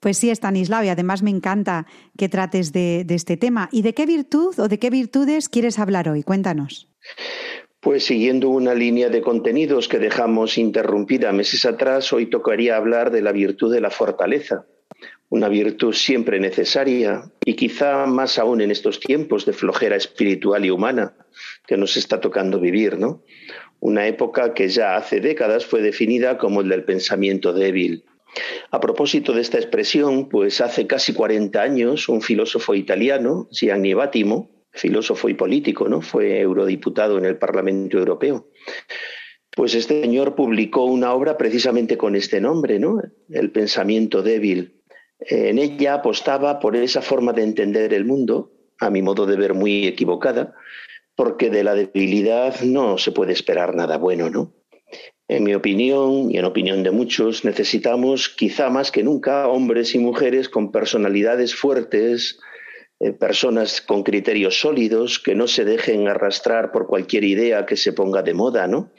[0.00, 1.86] Pues sí, Stanislao, y además me encanta
[2.18, 3.68] que trates de, de este tema.
[3.72, 6.22] ¿Y de qué virtud o de qué virtudes quieres hablar hoy?
[6.22, 6.88] Cuéntanos.
[7.80, 13.22] Pues siguiendo una línea de contenidos que dejamos interrumpida meses atrás, hoy tocaría hablar de
[13.22, 14.66] la virtud de la fortaleza,
[15.32, 20.70] una virtud siempre necesaria y quizá más aún en estos tiempos de flojera espiritual y
[20.70, 21.14] humana
[21.66, 23.24] que nos está tocando vivir, ¿no?
[23.80, 28.04] Una época que ya hace décadas fue definida como el del pensamiento débil.
[28.72, 34.50] A propósito de esta expresión, pues hace casi 40 años un filósofo italiano, Gianni Battimo,
[34.70, 36.02] filósofo y político, ¿no?
[36.02, 38.50] Fue eurodiputado en el Parlamento Europeo.
[39.56, 43.00] Pues este señor publicó una obra precisamente con este nombre, ¿no?
[43.30, 44.81] El pensamiento débil.
[45.28, 49.54] En ella apostaba por esa forma de entender el mundo, a mi modo de ver
[49.54, 50.54] muy equivocada,
[51.14, 54.52] porque de la debilidad no se puede esperar nada bueno, ¿no?
[55.28, 59.98] En mi opinión y en opinión de muchos, necesitamos quizá más que nunca hombres y
[59.98, 62.38] mujeres con personalidades fuertes,
[63.00, 67.92] eh, personas con criterios sólidos, que no se dejen arrastrar por cualquier idea que se
[67.92, 68.90] ponga de moda, ¿no?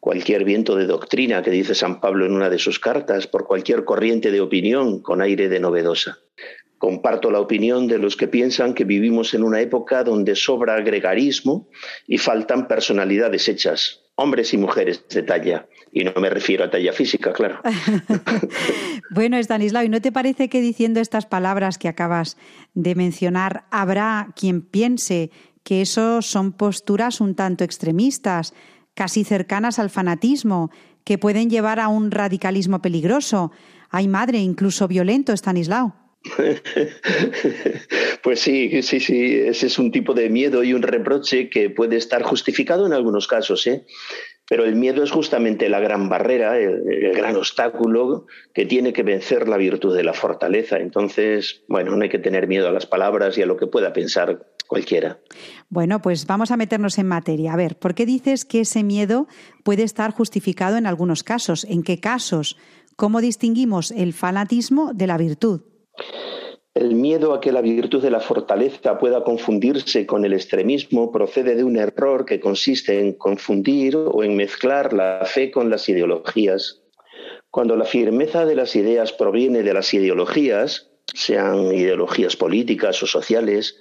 [0.00, 3.84] Cualquier viento de doctrina que dice San Pablo en una de sus cartas, por cualquier
[3.84, 6.18] corriente de opinión con aire de novedosa.
[6.78, 11.68] Comparto la opinión de los que piensan que vivimos en una época donde sobra gregarismo
[12.06, 15.66] y faltan personalidades hechas, hombres y mujeres de talla.
[15.90, 17.60] Y no me refiero a talla física, claro.
[19.10, 22.36] bueno, Stanislao, ¿y no te parece que diciendo estas palabras que acabas
[22.74, 25.30] de mencionar, habrá quien piense
[25.64, 28.54] que eso son posturas un tanto extremistas?
[28.98, 30.72] Casi cercanas al fanatismo,
[31.04, 33.52] que pueden llevar a un radicalismo peligroso.
[33.90, 35.94] Hay madre, incluso violento, Stanislao.
[38.24, 41.96] Pues sí, sí, sí, ese es un tipo de miedo y un reproche que puede
[41.96, 43.86] estar justificado en algunos casos, ¿eh?
[44.48, 49.48] Pero el miedo es justamente la gran barrera, el, gran obstáculo que tiene que vencer
[49.48, 50.78] la virtud de la fortaleza.
[50.78, 53.92] Entonces, bueno, no hay que tener miedo a las palabras y a lo que pueda
[53.92, 55.18] pensar cualquiera.
[55.68, 57.52] Bueno, pues vamos a meternos en materia.
[57.52, 59.26] A ver, ¿por qué dices que ese miedo
[59.64, 61.64] puede estar justificado en algunos casos?
[61.64, 62.56] ¿En qué casos?
[62.96, 65.62] ¿Cómo distinguimos el fanatismo de la virtud?
[66.74, 71.56] El miedo a que la virtud de la fortaleza pueda confundirse con el extremismo procede
[71.56, 76.82] de un error que consiste en confundir o en mezclar la fe con las ideologías.
[77.50, 83.78] Cuando la firmeza de las ideas proviene de las ideologías, sean ideologías políticas o sociales,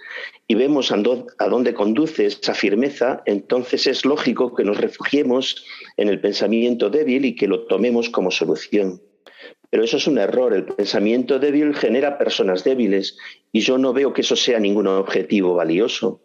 [0.48, 5.66] y vemos a dónde conduce esa firmeza, entonces es lógico que nos refugiemos
[5.98, 9.02] en el pensamiento débil y que lo tomemos como solución.
[9.70, 10.54] Pero eso es un error.
[10.54, 13.18] El pensamiento débil genera personas débiles
[13.52, 16.22] y yo no veo que eso sea ningún objetivo valioso.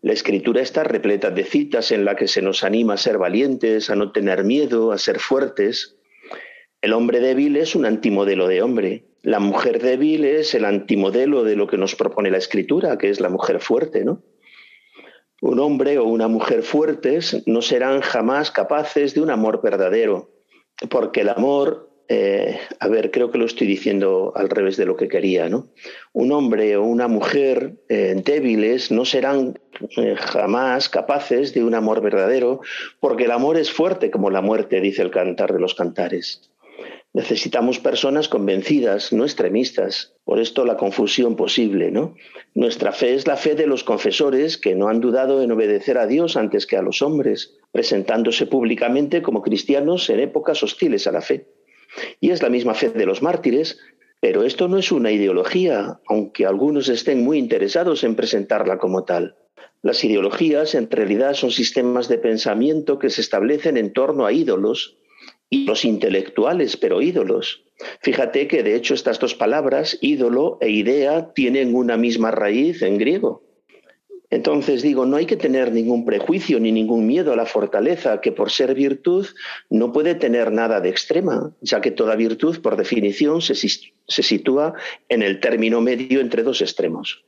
[0.00, 3.90] La escritura está repleta de citas en la que se nos anima a ser valientes,
[3.90, 5.96] a no tener miedo, a ser fuertes.
[6.80, 9.04] El hombre débil es un antimodelo de hombre.
[9.22, 13.18] La mujer débil es el antimodelo de lo que nos propone la escritura, que es
[13.18, 14.22] la mujer fuerte, ¿no?
[15.40, 20.30] Un hombre o una mujer fuertes no serán jamás capaces de un amor verdadero,
[20.90, 24.96] porque el amor eh, a ver, creo que lo estoy diciendo al revés de lo
[24.96, 25.68] que quería, ¿no?
[26.14, 29.58] Un hombre o una mujer eh, débiles no serán
[29.98, 32.60] eh, jamás capaces de un amor verdadero,
[32.98, 36.50] porque el amor es fuerte como la muerte, dice el cantar de los cantares.
[37.12, 40.14] Necesitamos personas convencidas, no extremistas.
[40.24, 42.14] Por esto la confusión posible, ¿no?
[42.54, 46.06] Nuestra fe es la fe de los confesores que no han dudado en obedecer a
[46.06, 51.20] Dios antes que a los hombres, presentándose públicamente como cristianos en épocas hostiles a la
[51.20, 51.46] fe.
[52.20, 53.78] Y es la misma fe de los mártires,
[54.20, 59.36] pero esto no es una ideología, aunque algunos estén muy interesados en presentarla como tal.
[59.82, 64.98] Las ideologías en realidad son sistemas de pensamiento que se establecen en torno a ídolos,
[65.50, 67.64] y los intelectuales, pero ídolos.
[68.02, 72.98] Fíjate que de hecho estas dos palabras, ídolo e idea, tienen una misma raíz en
[72.98, 73.47] griego.
[74.30, 78.30] Entonces digo, no hay que tener ningún prejuicio ni ningún miedo a la fortaleza, que
[78.30, 79.26] por ser virtud
[79.70, 83.54] no puede tener nada de extrema, ya que toda virtud, por definición, se,
[84.06, 84.74] sitúa
[85.08, 87.24] en el término medio entre dos extremos.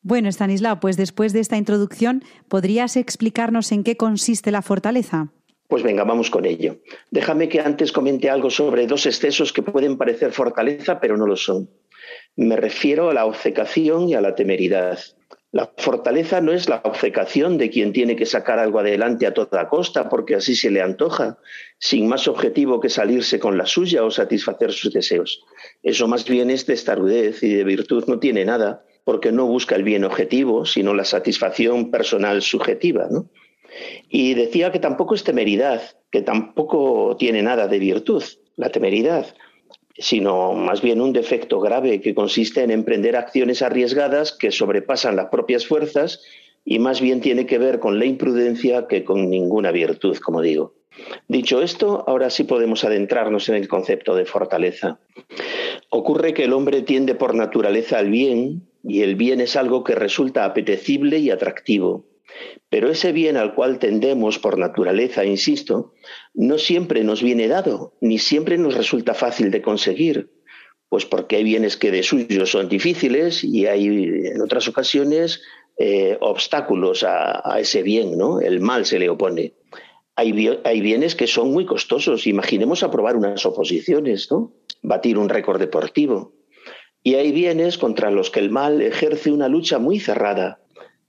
[0.00, 5.28] Bueno, Stanislao, pues después de esta introducción, ¿podrías explicarnos en qué consiste la fortaleza?
[5.68, 6.78] Pues venga, vamos con ello.
[7.10, 11.36] Déjame que antes comente algo sobre dos excesos que pueden parecer fortaleza, pero no lo
[11.36, 11.70] son.
[12.36, 14.98] Me refiero a la obcecación y a la temeridad.
[15.52, 19.68] La fortaleza no es la obcecación de quien tiene que sacar algo adelante a toda
[19.68, 21.38] costa porque así se le antoja,
[21.78, 25.44] sin más objetivo que salirse con la suya o satisfacer sus deseos.
[25.82, 29.82] Eso más bien es testarudez y de virtud no tiene nada, porque no busca el
[29.82, 33.10] bien objetivo, sino la satisfacción personal subjetiva.
[34.08, 38.24] Y decía que tampoco es temeridad, que tampoco tiene nada de virtud,
[38.56, 39.26] la temeridad
[39.98, 45.26] sino más bien un defecto grave que consiste en emprender acciones arriesgadas que sobrepasan las
[45.26, 46.22] propias fuerzas
[46.64, 50.74] y más bien tiene que ver con la imprudencia que con ninguna virtud, como digo.
[51.28, 54.98] Dicho esto, ahora sí podemos adentrarnos en el concepto de fortaleza.
[55.90, 59.94] Ocurre que el hombre tiende por naturaleza al bien y el bien es algo que
[59.94, 62.04] resulta apetecible y atractivo.
[62.68, 65.92] Pero ese bien al cual tendemos por naturaleza, insisto,
[66.34, 70.30] no siempre nos viene dado, ni siempre nos resulta fácil de conseguir,
[70.88, 75.42] pues porque hay bienes que de suyo son difíciles y hay en otras ocasiones
[75.78, 78.40] eh, obstáculos a, ese bien, ¿no?
[78.40, 79.54] El mal se le opone.
[80.16, 82.26] Hay, hay, bienes que son muy costosos.
[82.26, 84.52] Imaginemos aprobar unas oposiciones, ¿no?
[84.82, 86.34] Batir un récord deportivo.
[87.02, 90.60] Y hay bienes contra los que el mal ejerce una lucha muy cerrada,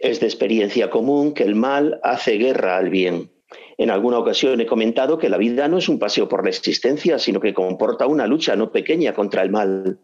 [0.04, 3.32] es de experiencia común que el mal hace guerra al bien.
[3.78, 7.18] En alguna ocasión he comentado que la vida no es un paseo por la existencia,
[7.18, 10.00] sino que comporta una lucha no pequeña contra el mal.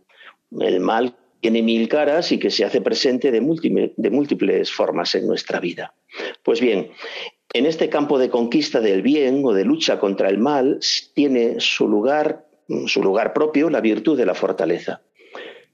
[0.57, 5.59] El mal tiene mil caras y que se hace presente de, múltiples formas en nuestra
[5.59, 5.93] vida.
[6.43, 6.91] Pues bien,
[7.51, 10.79] en este campo de conquista del bien o de lucha contra el mal
[11.13, 12.45] tiene su lugar,
[12.87, 15.01] su lugar propio la virtud de la fortaleza.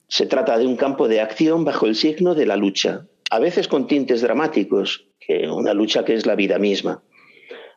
[0.08, 3.06] Se trata de un campo de acción bajo el signo de la lucha,
[3.36, 7.04] a veces con tintes dramáticos, que una lucha que es la vida misma.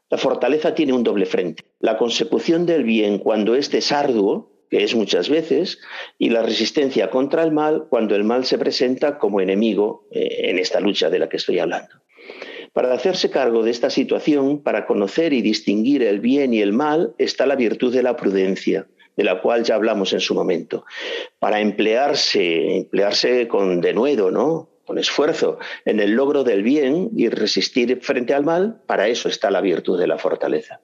[0.08, 4.84] La fortaleza tiene un doble frente, la consecución del bien cuando éste es arduo, que
[4.84, 5.80] es muchas veces,
[6.16, 10.60] y la resistencia contra el mal cuando el mal se presenta como enemigo eh, en
[10.60, 11.92] esta lucha de la que estoy hablando.
[12.72, 17.14] Para hacerse cargo de esta situación, para conocer y distinguir el bien y el mal,
[17.18, 18.86] está la virtud de la prudencia,
[19.16, 20.84] de la cual ya hablamos en su momento.
[21.40, 24.68] Para emplearse, emplearse con denuedo, ¿no?
[24.88, 29.50] Con esfuerzo en el logro del bien y resistir frente al mal, para eso está
[29.50, 30.80] la virtud de la fortaleza.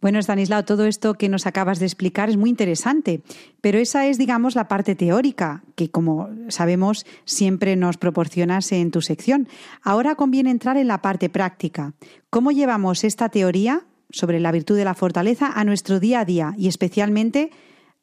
[0.00, 3.20] Bueno, Stanislao, todo esto que nos acabas de explicar es muy interesante,
[3.60, 9.02] pero esa es, digamos, la parte teórica, que como sabemos siempre nos proporcionas en tu
[9.02, 9.48] sección.
[9.82, 11.92] Ahora conviene entrar en la parte práctica.
[12.30, 16.54] ¿Cómo llevamos esta teoría sobre la virtud de la fortaleza a nuestro día a día
[16.56, 17.50] y especialmente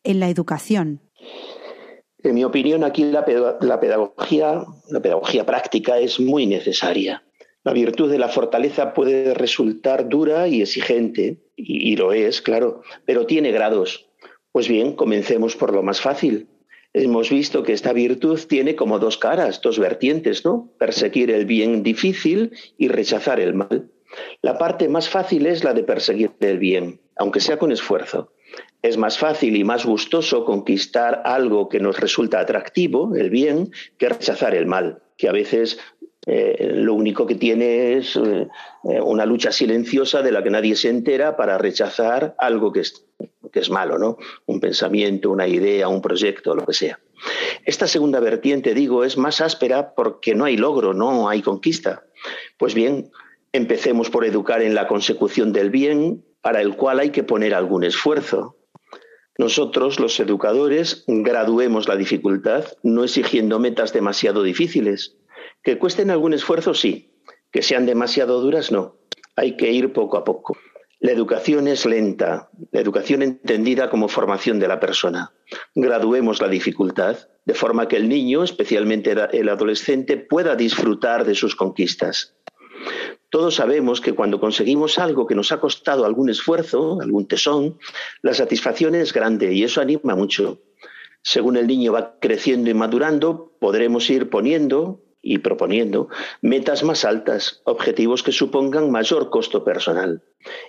[0.04, 1.00] en la educación?
[2.26, 7.24] En mi opinión, aquí la, pedagogía, la pedagogía práctica es muy necesaria.
[7.64, 13.28] La virtud de la fortaleza puede resultar dura y exigente, y, lo es, claro, pero
[13.28, 14.10] tiene grados.
[14.52, 16.48] Pues bien, comencemos por lo más fácil.
[16.94, 20.74] Hemos visto que esta virtud tiene como dos caras, dos vertientes, ¿no?
[20.80, 23.92] Perseguir el bien difícil y rechazar el mal.
[24.42, 28.32] La parte más fácil es la de perseguir el bien, aunque sea con esfuerzo.
[28.82, 34.10] Es más fácil y más gustoso conquistar algo que nos resulta atractivo, el bien, que
[34.10, 35.80] rechazar el mal, que a veces
[36.28, 38.48] eh, lo único que tiene es eh,
[38.84, 43.06] una lucha silenciosa de la que nadie se entera para rechazar algo que es,
[43.52, 44.18] que es malo, ¿no?
[44.48, 47.00] Un pensamiento, una idea, un proyecto, lo que sea.
[47.64, 52.04] Esta segunda vertiente, digo, es más áspera porque no hay logro, no hay conquista.
[52.58, 53.12] Pues bien,
[53.54, 57.84] empecemos por educar en la consecución del bien, para el cual hay que poner algún
[57.84, 58.56] esfuerzo.
[59.40, 65.18] Nosotros, los educadores, graduemos la dificultad, no exigiendo metas demasiado difíciles
[65.64, 67.16] que cuesten algún esfuerzo, sí.
[67.52, 69.00] Que sean demasiado duras, no.
[69.36, 70.56] Hay que ir poco a poco.
[71.00, 75.34] La educación es lenta, la educación entendida como formación de la persona.
[75.74, 81.56] Graduemos la dificultad, de forma que el niño, especialmente el adolescente, pueda disfrutar de sus
[81.56, 82.35] conquistas.
[83.36, 87.78] Todos sabemos que cuando conseguimos algo que nos ha costado algún esfuerzo, algún tesón,
[88.22, 90.60] la satisfacción es grande y eso anima mucho.
[91.22, 96.08] Según el niño va creciendo y madurando, podremos ir poniendo y proponiendo
[96.42, 100.24] metas más altas, objetivos que supongan mayor costo personal.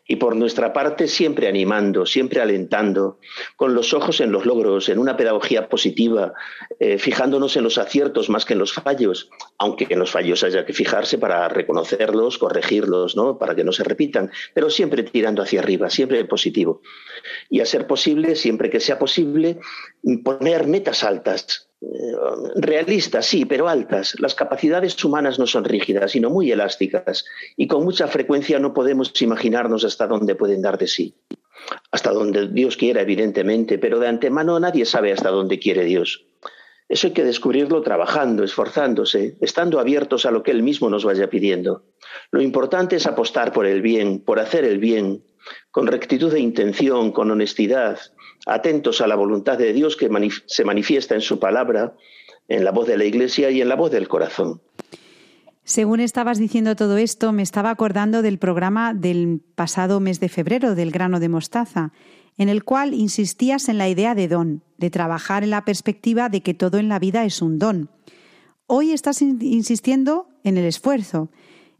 [0.06, 3.18] Y por nuestra parte, siempre animando, siempre alentando,
[3.56, 6.32] con los ojos en los logros, en una pedagogía positiva,
[6.78, 10.64] eh, fijándonos en los aciertos más que en los fallos, aunque en los fallos haya
[10.64, 13.38] que fijarse para reconocerlos, corregirlos, ¿no?
[13.38, 16.82] para que no se repitan, pero siempre tirando hacia arriba, siempre positivo.
[17.50, 19.58] Y a ser posible, siempre que sea posible,
[20.22, 21.86] poner metas altas, eh,
[22.56, 24.18] realistas, sí, pero altas.
[24.18, 27.24] Las capacidades humanas no son rígidas, sino muy elásticas,
[27.56, 29.12] y con mucha frecuencia no podemos
[29.84, 31.14] hasta dónde pueden dar de sí.
[31.90, 36.26] Hasta donde Dios quiera, evidentemente, pero de antemano nadie sabe hasta dónde quiere Dios.
[36.88, 41.28] Eso hay que descubrirlo trabajando, esforzándose, estando abiertos a lo que Él mismo nos vaya
[41.28, 41.84] pidiendo.
[42.30, 45.24] Lo importante es apostar por el bien, por hacer el bien,
[45.72, 47.98] con rectitud de intención, con honestidad,
[48.46, 50.08] atentos a la voluntad de Dios que
[50.46, 51.94] se manifiesta en su palabra,
[52.46, 54.60] en la voz de la Iglesia y en la voz del corazón.
[55.66, 60.76] Según estabas diciendo todo esto, me estaba acordando del programa del pasado mes de febrero
[60.76, 61.92] del grano de mostaza,
[62.38, 66.40] en el cual insistías en la idea de don, de trabajar en la perspectiva de
[66.40, 67.90] que todo en la vida es un don.
[68.68, 71.30] Hoy estás insistiendo en el esfuerzo.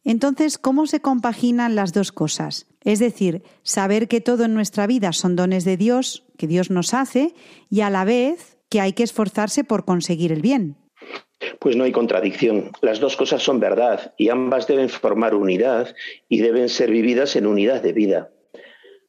[0.02, 2.66] Entonces, ¿cómo se compaginan las dos cosas?
[2.82, 6.92] Es decir, saber que todo en nuestra vida son dones de Dios, que Dios nos
[6.92, 7.36] hace,
[7.70, 10.76] y a la vez que hay que esforzarse por conseguir el bien.
[11.58, 12.70] Pues no hay contradicción.
[12.80, 15.94] Las dos cosas son verdad y ambas deben formar unidad
[16.28, 18.30] y deben ser vividas en unidad de vida.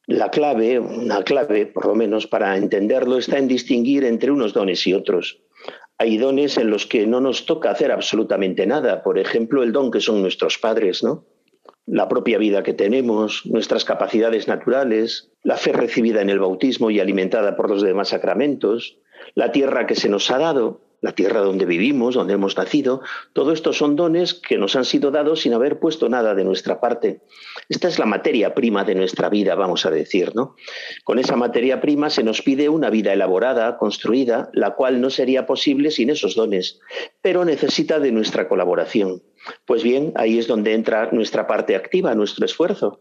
[0.06, 4.86] La clave, una clave por lo menos para entenderlo, está en distinguir entre unos dones
[4.86, 5.40] y otros.
[5.98, 9.02] Hay dones en los que no nos toca hacer absolutamente nada.
[9.02, 11.26] Por ejemplo, el don que son nuestros padres, ¿no?
[11.90, 17.00] la propia vida que tenemos, nuestras capacidades naturales, la fe recibida en el bautismo y
[17.00, 18.98] alimentada por los demás sacramentos,
[19.34, 23.52] la tierra que se nos ha dado, la tierra donde vivimos, donde hemos nacido, todo
[23.52, 27.22] esto son dones que nos han sido dados sin haber puesto nada de nuestra parte.
[27.68, 30.56] Esta es la materia prima de nuestra vida, vamos a decir, ¿no?
[31.04, 35.46] Con esa materia prima se nos pide una vida elaborada, construida, la cual no sería
[35.46, 36.80] posible sin esos dones,
[37.22, 39.22] pero necesita de nuestra colaboración.
[39.66, 43.00] Pues bien, ahí es donde entra nuestra parte activa, nuestro esfuerzo.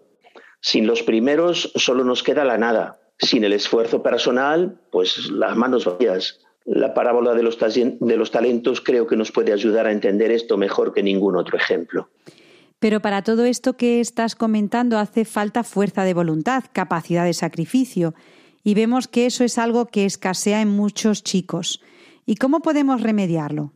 [0.61, 2.99] Sin los primeros solo nos queda la nada.
[3.19, 6.39] Sin el esfuerzo personal, pues las manos vacías.
[6.67, 10.57] La parábola de los, de los talentos creo que nos puede ayudar a entender esto
[10.57, 12.09] mejor que ningún otro ejemplo.
[12.79, 18.13] Pero para todo esto que estás comentando hace falta fuerza de voluntad, capacidad de sacrificio,
[18.65, 21.81] y vemos que eso es algo que escasea en muchos chicos.
[22.25, 23.71] ¿Y cómo podemos remediarlo?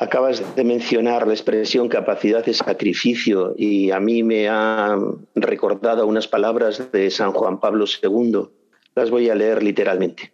[0.00, 4.98] Acabas de mencionar la expresión capacidad de sacrificio y a mí me ha
[5.36, 8.48] recordado unas palabras de San Juan Pablo II.
[8.96, 10.32] Las voy a leer literalmente.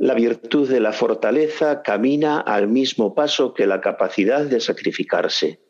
[0.00, 5.60] La virtud de la fortaleza camina al mismo paso que la capacidad de sacrificarse.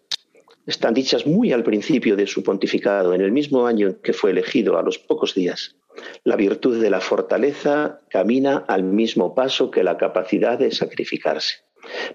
[0.68, 4.30] Están dichas muy al principio de su pontificado, en el mismo año en que fue
[4.30, 5.74] elegido, a los pocos días.
[6.22, 11.64] La virtud de la fortaleza camina al mismo paso que la capacidad de sacrificarse.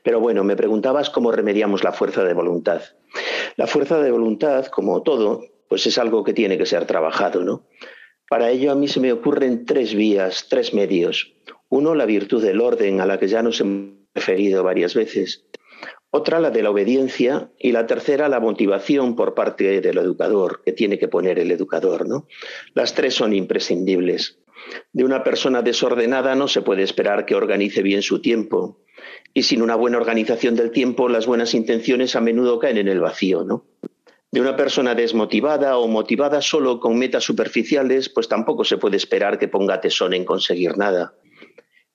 [0.01, 2.81] Pero bueno, me preguntabas cómo remediamos la fuerza de voluntad.
[3.57, 7.67] La fuerza de voluntad, como todo, pues es algo que tiene que ser trabajado, ¿no?
[8.29, 11.34] Para ello a mí se me ocurren tres vías, tres medios.
[11.69, 15.45] Uno, la virtud del orden, a la que ya nos hemos referido varias veces.
[16.09, 17.51] Otra, la de la obediencia.
[17.59, 22.07] Y la tercera, la motivación por parte del educador, que tiene que poner el educador,
[22.07, 22.27] ¿no?
[22.73, 24.39] Las tres son imprescindibles.
[24.93, 28.79] De una persona desordenada no se puede esperar que organice bien su tiempo.
[29.33, 33.01] Y sin una buena organización del tiempo, las buenas intenciones a menudo caen en el
[33.01, 33.65] vacío, ¿no?
[34.31, 39.37] De una persona desmotivada o motivada solo con metas superficiales, pues tampoco se puede esperar
[39.37, 41.13] que ponga tesón en conseguir nada.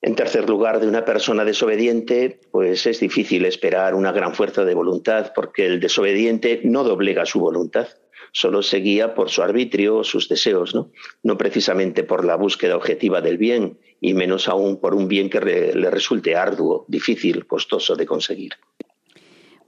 [0.02, 4.74] En tercer lugar, de una persona desobediente, pues es difícil esperar una gran fuerza de
[4.74, 7.88] voluntad, porque el desobediente no doblega su voluntad,
[8.32, 10.90] solo se guía por su arbitrio sus deseos, ¿no?
[11.22, 15.40] no precisamente por la búsqueda objetiva del bien, y menos aún por un bien que
[15.40, 18.54] le resulte arduo, difícil, costoso de conseguir.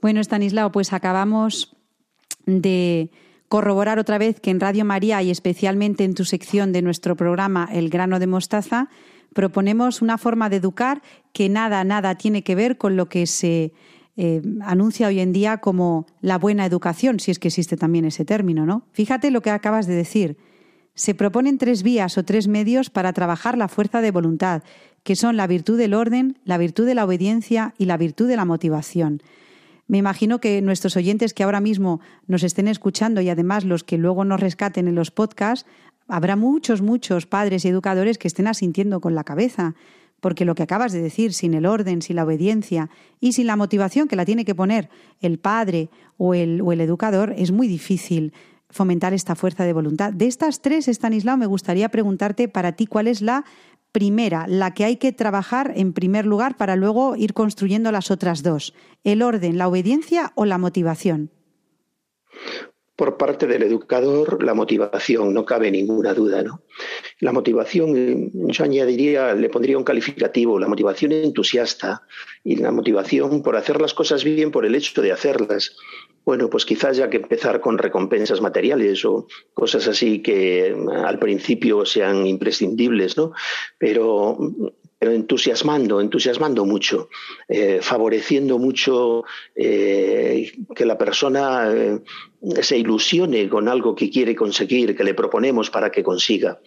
[0.01, 1.75] Bueno, Stanislao, pues acabamos
[2.45, 3.09] de
[3.47, 7.69] corroborar otra vez que en Radio María y especialmente en tu sección de nuestro programa
[7.71, 8.89] El grano de mostaza,
[9.33, 11.01] proponemos una forma de educar
[11.33, 13.73] que nada, nada tiene que ver con lo que se
[14.15, 18.25] eh, anuncia hoy en día como la buena educación, si es que existe también ese
[18.25, 18.85] término, ¿no?
[18.91, 20.37] Fíjate lo que acabas de decir.
[20.93, 24.61] Se proponen tres vías o tres medios para trabajar la fuerza de voluntad,
[25.01, 28.35] que son la virtud del orden, la virtud de la obediencia y la virtud de
[28.35, 29.23] la motivación.
[29.87, 33.97] Me imagino que nuestros oyentes que ahora mismo nos estén escuchando y además los que
[33.97, 35.67] luego nos rescaten en los podcasts,
[36.07, 39.75] habrá muchos, muchos padres y educadores que estén asintiendo con la cabeza,
[40.19, 42.89] porque lo que acabas de decir, sin el orden, sin la obediencia
[43.19, 44.89] y sin la motivación que la tiene que poner
[45.19, 48.33] el padre o el, educador, es muy difícil
[48.69, 50.13] fomentar esta fuerza de voluntad.
[50.13, 53.43] De estas tres, Stanislao, me gustaría preguntarte para ti cuál es la
[53.91, 58.43] primera, la que hay que trabajar en primer lugar para luego ir construyendo las otras
[58.43, 58.73] dos?
[59.03, 61.31] ¿El orden, la obediencia o la motivación?
[62.95, 66.43] Por parte del educador, la motivación, no cabe ninguna duda.
[66.43, 66.61] ¿no?
[67.23, 72.01] La motivación, yo añadiría, le pondría un calificativo, la motivación entusiasta
[72.43, 75.77] y la motivación por hacer las cosas bien por el hecho de hacerlas.
[76.25, 81.17] Bueno, pues quizás haya que empezar con recompensas materiales o cosas así que eh, al
[81.17, 83.31] principio sean imprescindibles, ¿no?
[83.77, 84.37] Pero
[84.99, 87.09] entusiasmando, entusiasmando mucho,
[87.47, 89.23] eh, favoreciendo mucho
[89.55, 91.73] eh, que la persona
[92.61, 96.59] se ilusione con algo que quiere conseguir, que le proponemos para que consiga.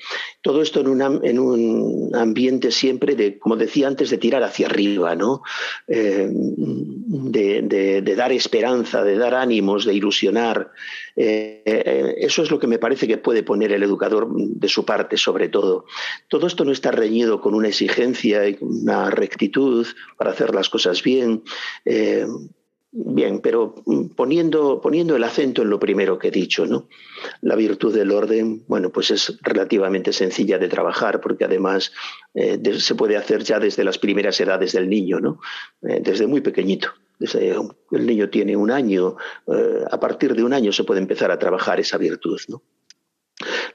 [0.47, 5.17] Todo esto en, en un ambiente siempre de, como decía antes, de tirar hacia arriba,
[5.17, 5.43] ¿no?
[5.89, 10.71] Eh, de, dar esperanza, de dar ánimos, de ilusionar.
[11.17, 15.17] Eh, eso es lo que me parece que puede poner el educador de su parte,
[15.17, 15.87] sobre todo.
[16.29, 19.85] Todo esto no está reñido con una exigencia y una rectitud
[20.17, 21.43] para hacer las cosas bien.
[21.85, 22.25] Eh,
[22.99, 23.75] Bien, pero
[24.15, 26.89] poniendo, poniendo el acento en lo primero que he dicho, ¿no?
[27.43, 31.93] La virtud del orden, bueno, pues es relativamente sencilla de trabajar, porque además
[32.33, 35.41] eh, se puede hacer ya desde las primeras edades del niño, ¿no?
[35.83, 36.89] Eh, desde muy pequeñito.
[37.19, 37.55] Desde
[37.91, 39.17] el niño tiene un año,
[39.47, 42.63] eh, a partir de un año se puede empezar a trabajar esa virtud, ¿no?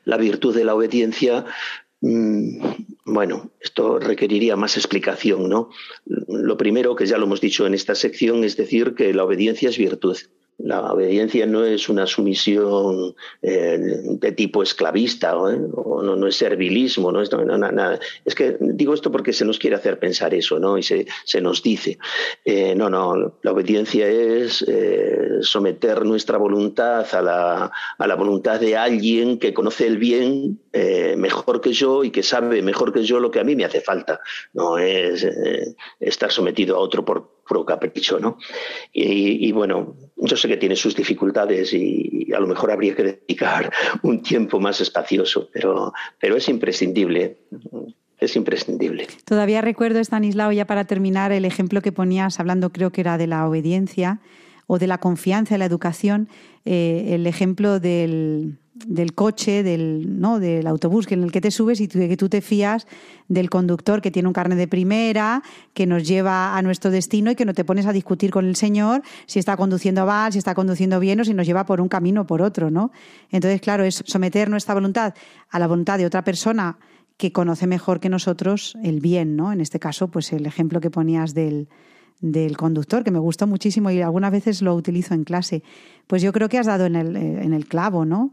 [0.04, 5.70] La virtud de la obediencia Mm, bueno, esto requeriría más explicación, ¿no?
[6.06, 9.70] Lo primero, que ya lo hemos dicho en esta sección, es decir que la obediencia
[9.70, 10.18] es virtud.
[10.58, 15.60] La obediencia no es una sumisión eh, de tipo esclavista ¿eh?
[15.74, 18.00] o no, es servilismo, no es nada.
[18.24, 20.78] Es que digo esto porque se nos quiere hacer pensar eso, ¿no?
[20.78, 21.06] Y se,
[21.42, 21.98] nos dice,
[22.46, 24.64] eh, no, no, la obediencia es
[25.42, 30.60] someter nuestra voluntad a la, a la, voluntad de alguien que conoce el bien
[31.18, 33.82] mejor que yo y que sabe mejor que yo lo que a mí me hace
[33.82, 34.20] falta.
[34.54, 35.28] No es
[36.00, 38.38] estar sometido a otro por puro capricho, ¿no?
[38.94, 43.70] Y, bueno, yo sé que tiene sus dificultades y, a lo mejor habría que dedicar
[44.04, 47.40] un tiempo más espacioso, pero, pero es imprescindible.
[48.18, 49.08] Es imprescindible.
[49.26, 53.28] Todavía recuerdo, Stanislao, ya para terminar, el ejemplo que ponías, hablando creo que era de
[53.28, 54.22] la obediencia
[54.68, 56.30] o de la confianza en la educación,
[56.64, 60.40] eh, el ejemplo del, del coche, del, ¿no?
[60.40, 62.88] del autobús en el que te subes y que tú te fías
[63.28, 67.36] del conductor que tiene un carnet de primera, que nos lleva a nuestro destino y
[67.36, 70.54] que no te pones a discutir con el señor si está conduciendo mal, si está
[70.54, 72.92] conduciendo bien o si nos lleva por un camino o por otro, ¿no?
[73.32, 75.14] Entonces, claro, es someter nuestra voluntad
[75.50, 76.78] a la voluntad de otra persona
[77.18, 79.54] que conoce mejor que nosotros el bien, ¿no?
[79.54, 81.70] En este caso, pues el ejemplo que ponías del,
[82.20, 85.64] del conductor, que me gustó muchísimo y algunas veces lo utilizo en clase.
[86.08, 88.32] Pues yo creo que has dado en el, en el clavo, ¿no?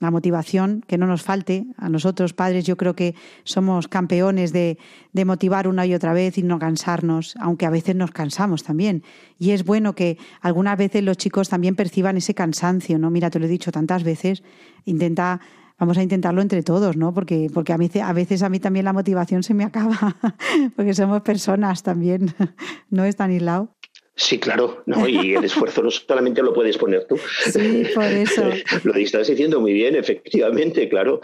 [0.00, 1.66] La motivación, que no nos falte.
[1.76, 4.78] A nosotros, padres, yo creo que somos campeones de,
[5.12, 9.02] de, motivar una y otra vez y no cansarnos, aunque a veces nos cansamos también.
[9.38, 13.10] Y es bueno que algunas veces los chicos también perciban ese cansancio, ¿no?
[13.10, 14.42] Mira, te lo he dicho tantas veces,
[14.84, 15.40] intenta
[15.78, 17.12] vamos a intentarlo entre todos, ¿no?
[17.12, 20.16] Porque, porque a, mí, a veces a mí también la motivación se me acaba,
[20.76, 22.34] porque somos personas también,
[22.90, 23.75] ¿no, es tan aislado.
[24.18, 27.18] Sí, claro, no, y el esfuerzo no solamente lo puedes poner tú.
[27.52, 28.44] Sí, por eso.
[28.84, 31.20] Lo estás diciendo muy bien, efectivamente, claro.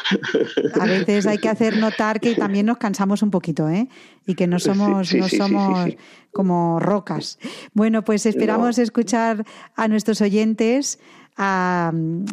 [0.79, 3.89] A veces hay que hacer notar que también nos cansamos un poquito, ¿eh?
[4.27, 5.89] Y que no somos, no somos
[6.33, 7.39] como rocas.
[7.73, 10.99] Bueno, pues esperamos escuchar a nuestros oyentes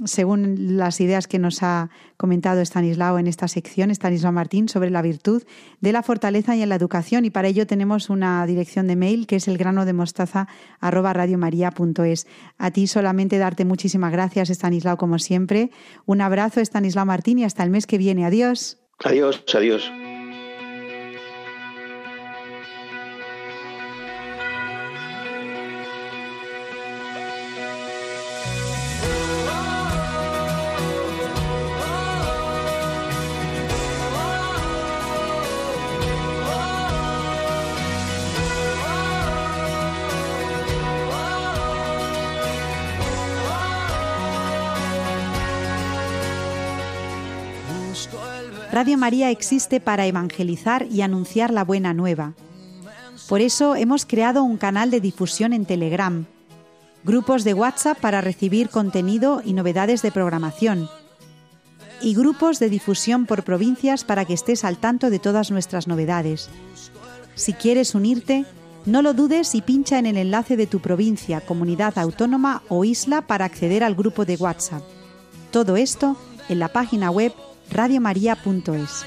[0.06, 5.02] según las ideas que nos ha comentado Stanislao en esta sección, Stanislao Martín, sobre la
[5.02, 5.44] virtud
[5.80, 7.26] de la fortaleza y en la educación.
[7.26, 10.48] Y para ello tenemos una dirección de mail que es el grano de mostaza
[10.82, 15.72] A ti solamente darte muchísimas gracias, Stanislao, como siempre.
[16.06, 18.26] Un abrazo, Stanislao Martín, y hasta el mes que viene.
[18.26, 18.80] Adiós.
[19.04, 19.90] Adiós, adiós.
[48.98, 52.34] María existe para evangelizar y anunciar la buena nueva.
[53.28, 56.26] Por eso hemos creado un canal de difusión en Telegram,
[57.04, 60.90] grupos de WhatsApp para recibir contenido y novedades de programación,
[62.02, 66.50] y grupos de difusión por provincias para que estés al tanto de todas nuestras novedades.
[67.36, 68.46] Si quieres unirte,
[68.86, 73.22] no lo dudes y pincha en el enlace de tu provincia, comunidad autónoma o isla
[73.22, 74.82] para acceder al grupo de WhatsApp.
[75.52, 76.16] Todo esto
[76.48, 77.34] en la página web
[77.72, 79.06] radiomaria.es.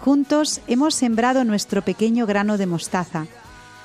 [0.00, 3.26] Juntos hemos sembrado nuestro pequeño grano de mostaza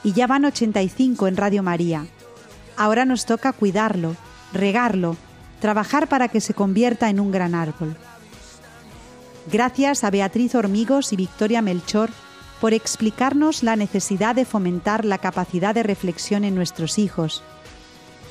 [0.04, 2.06] y ya van 85 en Radio María.
[2.78, 4.16] Ahora nos toca cuidarlo,
[4.54, 5.18] regarlo,
[5.60, 7.98] trabajar para que se convierta en un gran árbol.
[9.52, 12.10] Gracias a Beatriz Hormigos y Victoria Melchor
[12.62, 17.44] por explicarnos la necesidad de fomentar la capacidad de reflexión en nuestros hijos.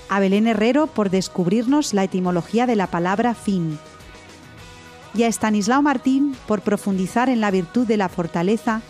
[0.08, 3.78] A Belén Herrero por descubrirnos la etimología de la palabra fin.
[5.14, 8.82] Y a Estanislao Martín por profundizar en la virtud de la fortaleza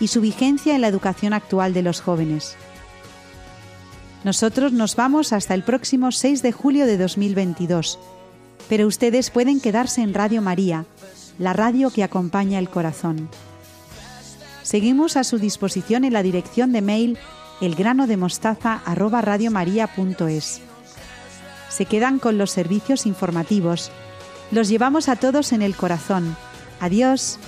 [0.00, 2.56] y su vigencia en la educación actual de los jóvenes.
[4.24, 7.98] Nosotros nos vamos hasta el próximo 6 de julio de 2022,
[8.68, 10.86] pero ustedes pueden quedarse en Radio María,
[11.38, 13.28] la radio que acompaña el corazón.
[14.64, 17.16] Seguimos a su disposición en la dirección de mail
[17.60, 20.60] elgranodemostaza@radiomaria.es.
[21.68, 23.92] Se quedan con los servicios informativos.
[24.50, 26.36] Los llevamos a todos en el corazón.
[26.80, 27.38] Adiós.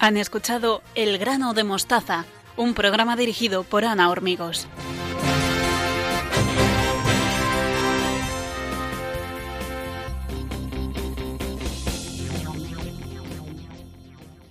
[0.00, 2.24] Han escuchado El grano de mostaza,
[2.56, 4.68] un programa dirigido por Ana Hormigos.